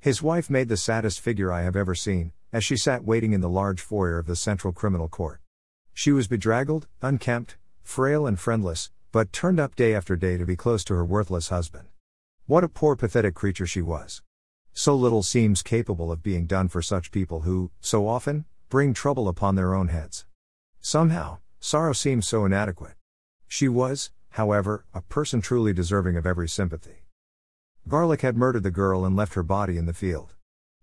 His 0.00 0.20
wife 0.20 0.50
made 0.50 0.68
the 0.68 0.76
saddest 0.76 1.20
figure 1.20 1.52
I 1.52 1.62
have 1.62 1.76
ever 1.76 1.94
seen, 1.94 2.32
as 2.52 2.64
she 2.64 2.76
sat 2.76 3.04
waiting 3.04 3.32
in 3.32 3.42
the 3.42 3.48
large 3.48 3.80
foyer 3.80 4.18
of 4.18 4.26
the 4.26 4.34
Central 4.34 4.72
Criminal 4.72 5.08
Court. 5.08 5.40
She 5.92 6.10
was 6.10 6.26
bedraggled, 6.26 6.88
unkempt, 7.00 7.58
frail, 7.84 8.26
and 8.26 8.40
friendless, 8.40 8.90
but 9.12 9.32
turned 9.32 9.60
up 9.60 9.76
day 9.76 9.94
after 9.94 10.16
day 10.16 10.36
to 10.36 10.44
be 10.44 10.56
close 10.56 10.82
to 10.82 10.94
her 10.94 11.04
worthless 11.04 11.50
husband. 11.50 11.86
What 12.46 12.62
a 12.62 12.68
poor, 12.68 12.94
pathetic 12.94 13.34
creature 13.34 13.66
she 13.66 13.80
was. 13.80 14.20
So 14.74 14.94
little 14.94 15.22
seems 15.22 15.62
capable 15.62 16.12
of 16.12 16.22
being 16.22 16.44
done 16.44 16.68
for 16.68 16.82
such 16.82 17.10
people 17.10 17.40
who, 17.40 17.70
so 17.80 18.06
often, 18.06 18.44
bring 18.68 18.92
trouble 18.92 19.28
upon 19.28 19.54
their 19.54 19.72
own 19.74 19.88
heads. 19.88 20.26
Somehow, 20.78 21.38
sorrow 21.58 21.94
seems 21.94 22.28
so 22.28 22.44
inadequate. 22.44 22.96
She 23.48 23.66
was, 23.66 24.10
however, 24.32 24.84
a 24.92 25.00
person 25.00 25.40
truly 25.40 25.72
deserving 25.72 26.18
of 26.18 26.26
every 26.26 26.46
sympathy. 26.46 27.06
Garlick 27.88 28.20
had 28.20 28.36
murdered 28.36 28.62
the 28.62 28.70
girl 28.70 29.06
and 29.06 29.16
left 29.16 29.32
her 29.32 29.42
body 29.42 29.78
in 29.78 29.86
the 29.86 29.94
field. 29.94 30.34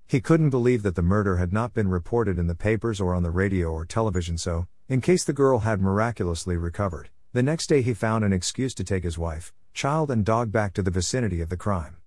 He 0.08 0.20
couldn't 0.20 0.50
believe 0.50 0.82
that 0.82 0.96
the 0.96 1.04
murder 1.04 1.38
had 1.38 1.54
not 1.54 1.76
been 1.76 1.90
reported 1.90 2.40
in 2.40 2.48
the 2.48 2.56
papers 2.56 3.00
or 3.00 3.14
on 3.14 3.22
the 3.22 3.30
radio 3.30 3.68
or 3.72 3.86
television, 3.86 4.40
so, 4.40 4.66
in 4.90 5.00
case 5.00 5.24
the 5.24 5.32
girl 5.32 5.60
had 5.60 5.80
miraculously 5.80 6.58
recovered, 6.58 7.12
the 7.34 7.44
next 7.44 7.68
day 7.68 7.84
he 7.84 7.94
found 7.94 8.26
an 8.26 8.34
excuse 8.34 8.74
to 8.74 8.84
take 8.84 9.04
his 9.04 9.20
wife, 9.20 9.54
child, 9.74 10.12
and 10.12 10.26
dog 10.26 10.52
back 10.52 10.74
to 10.74 10.82
the 10.82 10.92
vicinity 10.92 11.42
of 11.42 11.50
the 11.50 11.58
crime. 11.58 11.98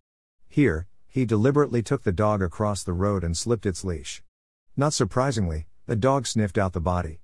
Here, 0.48 0.86
he 1.06 1.24
deliberately 1.24 1.82
took 1.82 2.02
the 2.02 2.12
dog 2.12 2.42
across 2.42 2.82
the 2.82 2.92
road 2.92 3.22
and 3.22 3.36
slipped 3.36 3.66
its 3.66 3.84
leash. 3.84 4.22
Not 4.76 4.92
surprisingly, 4.92 5.66
the 5.86 5.96
dog 5.96 6.26
sniffed 6.26 6.58
out 6.58 6.72
the 6.72 6.80
body. 6.80 7.20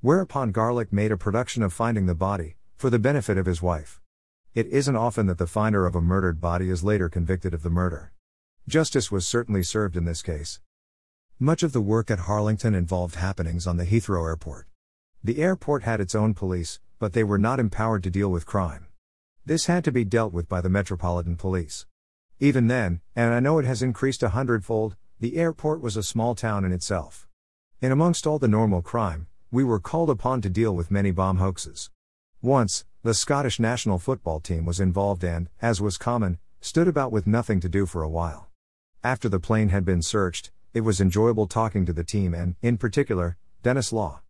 Whereupon 0.00 0.52
Garlick 0.52 0.92
made 0.92 1.12
a 1.12 1.16
production 1.16 1.62
of 1.62 1.72
finding 1.72 2.06
the 2.06 2.14
body, 2.14 2.56
for 2.76 2.90
the 2.90 2.98
benefit 2.98 3.38
of 3.38 3.46
his 3.46 3.62
wife. 3.62 4.00
It 4.54 4.66
isn't 4.66 4.96
often 4.96 5.26
that 5.26 5.38
the 5.38 5.46
finder 5.46 5.86
of 5.86 5.94
a 5.94 6.00
murdered 6.00 6.40
body 6.40 6.68
is 6.68 6.84
later 6.84 7.08
convicted 7.08 7.54
of 7.54 7.62
the 7.62 7.70
murder. 7.70 8.12
Justice 8.68 9.10
was 9.10 9.26
certainly 9.26 9.62
served 9.62 9.96
in 9.96 10.04
this 10.04 10.22
case. 10.22 10.60
Much 11.38 11.62
of 11.62 11.72
the 11.72 11.80
work 11.80 12.10
at 12.10 12.20
Harlington 12.20 12.74
involved 12.74 13.14
happenings 13.14 13.66
on 13.66 13.76
the 13.76 13.86
Heathrow 13.86 14.24
airport. 14.24 14.66
The 15.24 15.38
airport 15.38 15.84
had 15.84 16.00
its 16.00 16.14
own 16.14 16.34
police, 16.34 16.80
but 16.98 17.12
they 17.12 17.24
were 17.24 17.38
not 17.38 17.58
empowered 17.58 18.02
to 18.04 18.10
deal 18.10 18.30
with 18.30 18.46
crime. 18.46 18.86
This 19.44 19.66
had 19.66 19.82
to 19.84 19.90
be 19.90 20.04
dealt 20.04 20.32
with 20.32 20.48
by 20.48 20.60
the 20.60 20.68
Metropolitan 20.68 21.34
Police. 21.34 21.84
Even 22.38 22.68
then, 22.68 23.00
and 23.16 23.34
I 23.34 23.40
know 23.40 23.58
it 23.58 23.64
has 23.64 23.82
increased 23.82 24.22
a 24.22 24.28
hundredfold, 24.28 24.94
the 25.18 25.36
airport 25.36 25.80
was 25.80 25.96
a 25.96 26.02
small 26.04 26.36
town 26.36 26.64
in 26.64 26.70
itself. 26.70 27.26
In 27.80 27.90
amongst 27.90 28.24
all 28.24 28.38
the 28.38 28.46
normal 28.46 28.82
crime, 28.82 29.26
we 29.50 29.64
were 29.64 29.80
called 29.80 30.10
upon 30.10 30.42
to 30.42 30.48
deal 30.48 30.76
with 30.76 30.92
many 30.92 31.10
bomb 31.10 31.38
hoaxes. 31.38 31.90
Once, 32.40 32.84
the 33.02 33.14
Scottish 33.14 33.58
national 33.58 33.98
football 33.98 34.38
team 34.38 34.64
was 34.64 34.78
involved 34.78 35.24
and, 35.24 35.48
as 35.60 35.80
was 35.80 35.98
common, 35.98 36.38
stood 36.60 36.86
about 36.86 37.10
with 37.10 37.26
nothing 37.26 37.58
to 37.58 37.68
do 37.68 37.84
for 37.84 38.04
a 38.04 38.08
while. 38.08 38.48
After 39.02 39.28
the 39.28 39.40
plane 39.40 39.70
had 39.70 39.84
been 39.84 40.02
searched, 40.02 40.52
it 40.72 40.82
was 40.82 41.00
enjoyable 41.00 41.48
talking 41.48 41.84
to 41.86 41.92
the 41.92 42.04
team 42.04 42.32
and, 42.32 42.54
in 42.62 42.78
particular, 42.78 43.36
Denis 43.64 43.92
Law. 43.92 44.20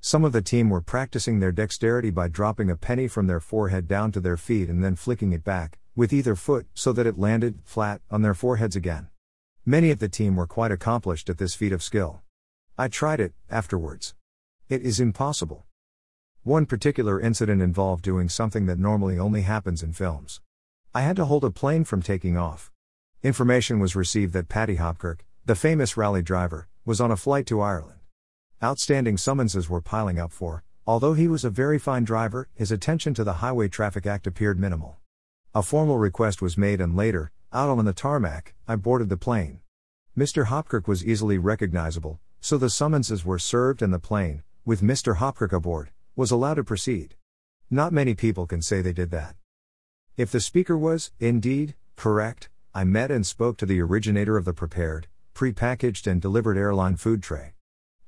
Some 0.00 0.24
of 0.24 0.32
the 0.32 0.42
team 0.42 0.70
were 0.70 0.80
practicing 0.80 1.40
their 1.40 1.52
dexterity 1.52 2.10
by 2.10 2.28
dropping 2.28 2.70
a 2.70 2.76
penny 2.76 3.08
from 3.08 3.26
their 3.26 3.40
forehead 3.40 3.88
down 3.88 4.12
to 4.12 4.20
their 4.20 4.36
feet 4.36 4.68
and 4.68 4.82
then 4.84 4.96
flicking 4.96 5.32
it 5.32 5.44
back, 5.44 5.78
with 5.96 6.12
either 6.12 6.36
foot, 6.36 6.66
so 6.74 6.92
that 6.92 7.06
it 7.06 7.18
landed, 7.18 7.60
flat, 7.64 8.00
on 8.10 8.22
their 8.22 8.34
foreheads 8.34 8.76
again. 8.76 9.08
Many 9.64 9.90
of 9.90 9.98
the 9.98 10.08
team 10.08 10.36
were 10.36 10.46
quite 10.46 10.70
accomplished 10.70 11.28
at 11.28 11.38
this 11.38 11.54
feat 11.54 11.72
of 11.72 11.82
skill. 11.82 12.22
I 12.78 12.88
tried 12.88 13.18
it, 13.18 13.32
afterwards. 13.50 14.14
It 14.68 14.82
is 14.82 15.00
impossible. 15.00 15.64
One 16.42 16.66
particular 16.66 17.20
incident 17.20 17.60
involved 17.60 18.04
doing 18.04 18.28
something 18.28 18.66
that 18.66 18.78
normally 18.78 19.18
only 19.18 19.42
happens 19.42 19.82
in 19.82 19.92
films. 19.92 20.40
I 20.94 21.00
had 21.00 21.16
to 21.16 21.24
hold 21.24 21.44
a 21.44 21.50
plane 21.50 21.84
from 21.84 22.02
taking 22.02 22.36
off. 22.36 22.70
Information 23.22 23.80
was 23.80 23.96
received 23.96 24.32
that 24.34 24.48
Paddy 24.48 24.76
Hopkirk, 24.76 25.20
the 25.44 25.56
famous 25.56 25.96
rally 25.96 26.22
driver, 26.22 26.68
was 26.84 27.00
on 27.00 27.10
a 27.10 27.16
flight 27.16 27.46
to 27.46 27.60
Ireland. 27.60 27.95
Outstanding 28.62 29.18
summonses 29.18 29.68
were 29.68 29.82
piling 29.82 30.18
up 30.18 30.32
for, 30.32 30.64
although 30.86 31.12
he 31.12 31.28
was 31.28 31.44
a 31.44 31.50
very 31.50 31.78
fine 31.78 32.04
driver, 32.04 32.48
his 32.54 32.72
attention 32.72 33.12
to 33.12 33.22
the 33.22 33.34
Highway 33.34 33.68
Traffic 33.68 34.06
Act 34.06 34.26
appeared 34.26 34.58
minimal. 34.58 34.96
A 35.54 35.62
formal 35.62 35.98
request 35.98 36.40
was 36.40 36.56
made, 36.56 36.80
and 36.80 36.96
later, 36.96 37.30
out 37.52 37.68
on 37.68 37.84
the 37.84 37.92
tarmac, 37.92 38.54
I 38.66 38.76
boarded 38.76 39.10
the 39.10 39.18
plane. 39.18 39.60
Mr. 40.16 40.46
Hopkirk 40.46 40.88
was 40.88 41.04
easily 41.04 41.36
recognizable, 41.36 42.18
so 42.40 42.56
the 42.56 42.70
summonses 42.70 43.26
were 43.26 43.38
served 43.38 43.82
and 43.82 43.92
the 43.92 43.98
plane, 43.98 44.42
with 44.64 44.80
Mr. 44.80 45.16
Hopkirk 45.16 45.52
aboard, 45.52 45.90
was 46.14 46.30
allowed 46.30 46.54
to 46.54 46.64
proceed. 46.64 47.14
Not 47.70 47.92
many 47.92 48.14
people 48.14 48.46
can 48.46 48.62
say 48.62 48.80
they 48.80 48.94
did 48.94 49.10
that. 49.10 49.36
If 50.16 50.32
the 50.32 50.40
speaker 50.40 50.78
was, 50.78 51.10
indeed, 51.20 51.74
correct, 51.94 52.48
I 52.74 52.84
met 52.84 53.10
and 53.10 53.26
spoke 53.26 53.58
to 53.58 53.66
the 53.66 53.82
originator 53.82 54.38
of 54.38 54.46
the 54.46 54.54
prepared, 54.54 55.08
pre-packaged 55.34 56.06
and 56.06 56.22
delivered 56.22 56.56
airline 56.56 56.96
food 56.96 57.22
tray. 57.22 57.55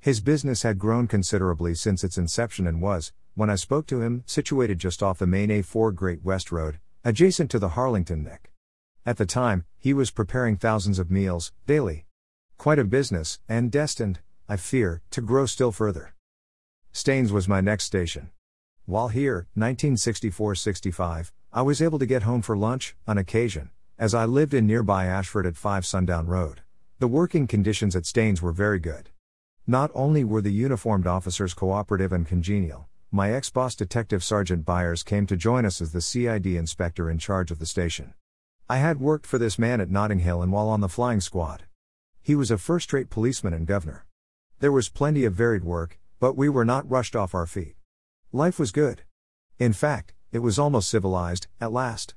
His 0.01 0.21
business 0.21 0.63
had 0.63 0.79
grown 0.79 1.09
considerably 1.09 1.75
since 1.75 2.05
its 2.05 2.17
inception 2.17 2.67
and 2.67 2.81
was, 2.81 3.13
when 3.35 3.51
I 3.51 3.57
spoke 3.57 3.87
to 3.89 4.01
him, 4.01 4.23
situated 4.27 4.79
just 4.79 5.03
off 5.03 5.19
the 5.19 5.27
main 5.27 5.49
A4 5.49 5.95
Great 5.95 6.25
West 6.25 6.53
Road, 6.53 6.79
adjacent 7.05 7.51
to 7.51 7.59
the 7.59 7.71
Harlington 7.71 8.23
Nick. 8.23 8.53
At 9.05 9.17
the 9.17 9.27
time, 9.27 9.65
he 9.79 9.93
was 9.93 10.11
preparing 10.11 10.57
thousands 10.57 10.99
of 10.99 11.11
meals, 11.11 11.53
daily. 11.67 12.07
Quite 12.59 12.79
a 12.79 12.85
business, 12.85 13.41
and 13.49 13.73
destined, 13.73 14.21
I 14.49 14.57
fear, 14.57 15.03
to 15.11 15.21
grow 15.21 15.47
still 15.47 15.73
further. 15.73 16.15
Staines 16.93 17.33
was 17.33 17.49
my 17.49 17.61
next 17.61 17.85
station. 17.85 18.31
While 18.87 19.09
here, 19.09 19.47
1964 19.55 20.55
65, 20.55 21.33
I 21.53 21.63
was 21.63 21.83
able 21.83 21.99
to 21.99 22.07
get 22.07 22.23
home 22.23 22.43
for 22.43 22.57
lunch, 22.57 22.97
on 23.07 23.19
occasion, 23.19 23.71
as 23.99 24.15
I 24.15 24.25
lived 24.25 24.55
in 24.55 24.67
nearby 24.67 25.07
Ashford 25.07 25.47
at 25.47 25.57
5 25.57 25.85
Sundown 25.85 26.27
Road. 26.27 26.63
The 26.99 27.09
working 27.09 27.47
conditions 27.47 27.95
at 27.95 28.07
Staines 28.07 28.41
were 28.41 28.53
very 28.53 28.79
good. 28.79 29.11
Not 29.71 29.91
only 29.95 30.25
were 30.25 30.41
the 30.41 30.51
uniformed 30.51 31.07
officers 31.07 31.53
cooperative 31.53 32.11
and 32.11 32.27
congenial, 32.27 32.89
my 33.13 33.35
ex 33.35 33.51
boss 33.51 33.75
Detective 33.75 34.25
Sergeant 34.25 34.65
Byers 34.65 35.03
came 35.03 35.27
to 35.27 35.37
join 35.37 35.67
us 35.67 35.83
as 35.83 35.93
the 35.93 36.01
CID 36.01 36.47
inspector 36.47 37.11
in 37.11 37.19
charge 37.19 37.51
of 37.51 37.59
the 37.59 37.67
station. 37.67 38.15
I 38.67 38.79
had 38.79 38.99
worked 38.99 39.27
for 39.27 39.37
this 39.37 39.59
man 39.59 39.83
at 39.83 39.91
Notting 39.91 40.21
Hill 40.21 40.41
and 40.41 40.51
while 40.53 40.71
on 40.71 40.81
the 40.81 40.89
flying 40.89 41.21
squad. 41.21 41.65
He 42.23 42.35
was 42.35 42.51
a 42.51 42.57
first 42.57 42.91
rate 42.95 43.11
policeman 43.11 43.53
and 43.53 43.67
governor. 43.67 44.07
There 44.61 44.73
was 44.73 44.89
plenty 44.89 45.27
of 45.27 45.35
varied 45.35 45.65
work, 45.65 45.99
but 46.19 46.35
we 46.35 46.49
were 46.49 46.65
not 46.65 46.91
rushed 46.91 47.15
off 47.15 47.35
our 47.35 47.47
feet. 47.47 47.77
Life 48.33 48.59
was 48.59 48.73
good. 48.73 49.03
In 49.59 49.75
fact, 49.75 50.15
it 50.33 50.39
was 50.39 50.59
almost 50.59 50.89
civilized, 50.89 51.47
at 51.61 51.73
last. 51.73 52.15